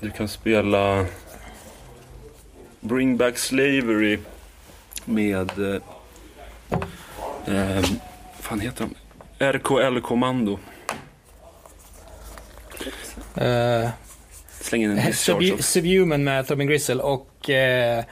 Du 0.00 0.10
kan 0.10 0.28
spela 0.28 1.06
Bring 2.80 3.16
Back 3.16 3.38
Slavery 3.38 4.18
med... 5.04 5.50
Eh, 5.58 5.82
eh, 7.46 7.84
fan 8.40 8.60
heter 8.60 8.88
de? 9.38 9.44
RKL 9.44 10.00
Kommando. 10.00 10.58
Eh, 13.36 13.88
Släng 14.60 14.82
in 14.82 14.90
en 14.90 15.08
också. 15.08 15.62
Subhuman 15.62 16.24
med 16.24 16.46
Tobin 16.46 16.66
Gristle 16.66 17.02
och 17.02 17.50
eh, 17.50 18.04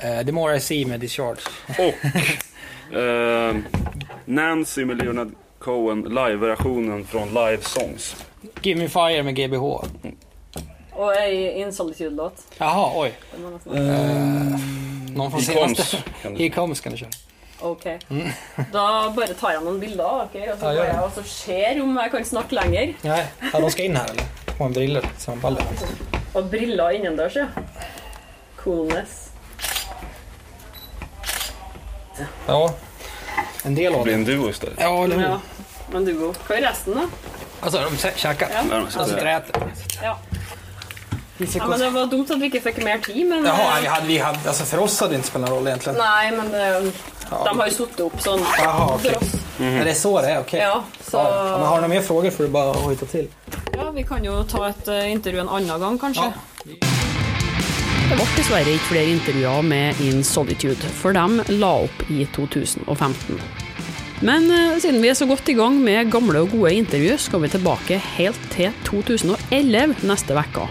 The 0.00 0.32
More 0.32 0.56
I 0.56 0.60
See 0.60 0.84
med 0.86 1.00
Discharge. 1.00 1.40
Och 1.78 2.96
eh, 2.98 3.56
Nancy 4.24 4.84
med 4.84 4.98
Leonard 4.98 5.30
Cohen, 5.58 6.02
live-versionen 6.02 7.04
från 7.04 7.28
Live 7.28 7.62
Songs. 7.62 8.16
Give 8.62 8.80
Me 8.82 8.88
Fire 8.88 9.22
med 9.22 9.34
GBH. 9.36 9.62
Og 10.96 11.16
ei 11.16 11.60
In 11.60 11.72
Solitude-låt. 11.72 12.32
Jaha, 12.58 12.90
oj. 12.94 13.12
Må 13.42 13.48
nesten- 13.50 15.14
Någon 15.14 15.30
från 15.30 15.40
I 15.40 15.44
senaste. 15.44 15.82
Coms. 15.96 15.96
kan 16.22 16.34
du- 16.34 16.38
He 16.42 16.50
Comes 16.50 16.80
kan 16.80 16.92
du 16.92 16.98
köra. 16.98 17.10
Ok. 17.60 17.84
Da 18.72 19.12
bare 19.16 19.34
tar 19.34 19.50
jeg 19.52 19.62
noen 19.64 19.80
bilder 19.80 20.04
av 20.04 20.28
dere, 20.32 20.52
og 20.52 20.58
så 20.58 20.64
Ja, 20.66 20.74
går 20.76 20.84
jeg 20.84 21.02
og 21.02 21.10
så 21.14 21.22
ser 21.22 21.82
om 21.82 21.96
jeg 21.96 22.10
kan 22.10 22.24
snakke 22.24 22.54
lenger. 22.54 22.94
Nej, 23.02 23.26
ja, 23.52 23.60
de 23.60 23.70
ska 23.70 23.82
in 23.82 23.96
här 23.96 24.10
eller? 24.10 24.24
På 24.58 24.64
en 24.64 24.72
briller 24.72 25.02
som 25.18 25.40
baller. 25.40 25.62
Og 26.34 26.50
briller 26.50 26.90
innendørs, 26.90 27.36
ja. 27.36 27.46
Coolness. 28.56 29.30
Ja, 32.46 32.74
en 33.64 33.74
del 33.74 33.92
Det 33.92 33.98
av 33.98 34.04
blir 34.04 34.12
det. 34.14 34.18
en 34.20 34.24
duo 34.24 34.50
istället. 34.50 34.76
Ja, 34.80 35.04
eller 35.04 35.16
hur? 35.16 35.22
Ja. 35.22 35.40
Men 35.92 36.04
du, 36.04 36.12
Hva 36.14 36.56
er 36.56 36.62
resten, 36.62 36.94
da? 36.94 37.00
Alltså, 37.60 37.78
de 37.80 37.96
kä- 37.96 38.16
käkar. 38.16 38.48
Ja. 38.54 38.62
Där 38.70 38.80
de 38.80 38.86
sitter. 38.86 39.00
Alltså, 39.00 39.16
äter. 39.18 39.62
Ja. 40.02 40.18
Fick 41.38 41.56
ja, 41.56 41.66
men. 41.66 41.80
Det 41.80 41.90
var 41.90 42.06
dumt 42.06 42.26
at 42.30 42.38
vi 42.40 42.46
ikke 42.46 42.60
fikk 42.60 42.76
mer 42.84 42.98
tid, 42.98 43.26
men 43.26 43.44
Jaha, 43.44 43.80
vi 43.80 43.86
hade, 43.86 44.06
vi 44.06 44.18
hade, 44.18 44.38
alltså 44.48 44.64
för 44.64 44.78
oss 44.78 45.00
hade 45.00 45.12
det 45.12 45.16
inte 45.16 45.28
spelat 45.28 45.48
någon 45.50 45.58
roll 45.58 45.66
egentligen. 45.66 45.98
Nei, 45.98 46.30
men 46.30 46.50
det, 46.50 46.92
de 47.44 47.58
har 47.60 47.66
jo 47.66 47.72
satt 47.74 48.00
opp 48.00 48.20
sånn 48.22 48.44
Jaha, 48.58 48.94
okej. 48.94 49.10
for 49.10 49.18
oss. 49.22 49.32
Men 49.58 49.84
det 49.84 49.90
är 49.90 49.94
så 49.94 50.20
det 50.22 50.28
är, 50.30 50.40
okej. 50.40 50.60
Ja, 50.60 50.84
så 51.10 51.16
Ja, 51.16 51.42
men 51.58 51.66
har 51.66 51.74
du 51.76 51.82
några 51.82 51.88
mer 51.88 52.02
frågor 52.02 52.30
får 52.30 52.44
du 52.44 52.50
bara 52.50 52.72
hojta 52.72 53.06
till. 53.06 53.28
ja, 53.76 53.90
vi 53.90 54.02
kan 54.04 54.24
jo 54.24 54.44
ta 54.44 54.68
et 54.68 54.88
eh, 54.88 55.10
intervju 55.12 55.40
en 55.40 55.48
annen 55.48 55.80
gang, 55.80 55.98
kanskje. 55.98 56.22
Ja. 56.24 56.32
Det 58.04 58.16
ble 58.18 58.24
dessverre 58.36 58.68
ikke 58.68 58.90
flere 58.90 59.12
intervjuer 59.14 59.62
med 59.64 60.00
In 60.04 60.18
Solitude, 60.28 60.90
for 60.92 61.16
de 61.16 61.54
la 61.56 61.70
opp 61.86 62.02
i 62.12 62.26
2015. 62.36 63.38
Men 64.28 64.44
eh, 64.52 64.74
siden 64.82 65.00
vi 65.00 65.08
er 65.08 65.16
så 65.16 65.24
godt 65.28 65.48
i 65.48 65.54
gang 65.56 65.78
med 65.80 66.10
gamle 66.12 66.42
og 66.44 66.52
gode 66.52 66.74
intervju, 66.76 67.16
skal 67.18 67.40
vi 67.40 67.50
tilbake 67.54 67.98
helt 68.18 68.44
til 68.52 68.76
2011 68.84 70.04
neste 70.04 70.36
uke. 70.36 70.68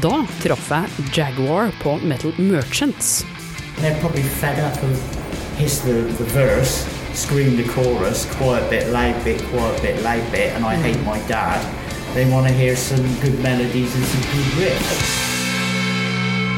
Da 0.00 0.22
traff 0.40 0.72
jeg 0.72 1.06
Jaguar 1.18 1.68
på 1.82 1.98
Metal 2.00 2.32
Merchants. 2.40 3.26
Scream 7.12 7.56
the 7.56 7.66
chorus, 7.66 8.24
quiet 8.38 8.70
bit, 8.70 8.88
loud 8.88 9.16
bit, 9.24 9.42
quiet 9.50 9.82
bit, 9.82 10.02
loud 10.02 10.22
bit, 10.30 10.54
and 10.54 10.64
I 10.64 10.76
hate 10.76 11.00
my 11.04 11.18
dad. 11.28 11.60
They 12.14 12.24
want 12.24 12.46
to 12.46 12.52
hear 12.52 12.76
some 12.76 13.02
good 13.20 13.38
melodies 13.42 13.94
and 13.96 14.04
some 14.04 14.22
good 14.32 14.62
riffs. 14.62 15.19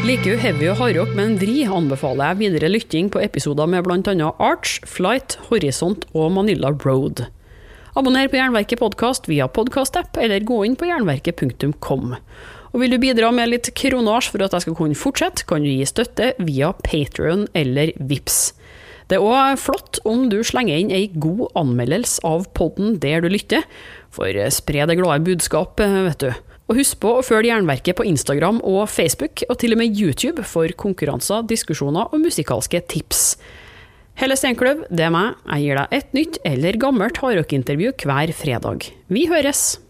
Liker 0.03 0.35
du 0.35 0.41
heavy 0.43 0.67
og 0.67 0.81
hardrock 0.81 1.13
med 1.15 1.29
en 1.29 1.37
vri, 1.39 1.61
anbefaler 1.63 2.33
jeg 2.33 2.39
videre 2.41 2.71
lytting 2.73 3.07
på 3.15 3.21
episoder 3.23 3.69
med 3.71 3.85
bl.a. 3.87 4.31
Arch, 4.43 4.81
Flight, 4.83 5.37
Horisont 5.47 6.09
og 6.11 6.33
Manila 6.35 6.73
Road. 6.83 7.23
Abonner 7.95 8.27
på 8.27 8.41
Jernverket 8.41 8.83
podkast 8.83 9.31
via 9.31 9.47
podkastapp, 9.47 10.19
eller 10.19 10.43
gå 10.43 10.59
inn 10.67 10.75
på 10.75 10.91
jernverket.kom. 10.91 12.17
Og 12.19 12.77
vil 12.83 12.91
du 12.91 12.99
bidra 12.99 13.31
med 13.31 13.53
litt 13.53 13.71
kronasj 13.79 14.33
for 14.35 14.43
at 14.43 14.59
jeg 14.59 14.67
skal 14.67 14.79
kunne 14.81 14.99
fortsette, 14.99 15.47
kan 15.47 15.63
du 15.63 15.71
gi 15.71 15.87
støtte 15.87 16.33
via 16.43 16.75
Patrion 16.83 17.47
eller 17.55 17.95
Vips. 18.03 18.57
Det 19.07 19.21
er 19.21 19.31
òg 19.31 19.55
flott 19.63 20.03
om 20.03 20.27
du 20.33 20.41
slenger 20.43 20.83
inn 20.83 20.91
ei 20.91 21.13
god 21.15 21.47
anmeldelse 21.63 22.27
av 22.27 22.51
podden 22.59 22.99
der 22.99 23.23
du 23.23 23.31
lytter, 23.31 23.63
for 24.11 24.35
spre 24.51 24.91
det 24.91 24.99
glade 24.99 25.23
budskap, 25.31 25.79
eh, 25.79 26.01
vet 26.11 26.27
du. 26.27 26.33
Og 26.73 26.79
husk 26.81 27.03
på 27.05 27.11
å 27.19 27.21
følge 27.21 27.51
Jernverket 27.51 27.99
på 27.99 28.07
Instagram 28.09 28.63
og 28.65 28.87
Facebook, 28.89 29.43
og 29.53 29.59
til 29.61 29.75
og 29.75 29.83
med 29.83 29.93
YouTube 29.93 30.41
for 30.49 30.73
konkurranser, 30.81 31.45
diskusjoner 31.45 32.09
og 32.09 32.25
musikalske 32.25 32.81
tips. 32.89 33.35
Helle 34.17 34.39
Steinkløv, 34.41 34.87
det 34.89 35.05
er 35.05 35.13
meg. 35.13 35.37
Jeg 35.53 35.67
gir 35.67 35.83
deg 35.83 35.97
et 36.01 36.17
nytt 36.17 36.41
eller 36.49 36.81
gammelt 36.81 37.21
hardrockintervju 37.21 37.93
hver 38.01 38.33
fredag. 38.41 38.89
Vi 39.13 39.29
høres! 39.29 39.83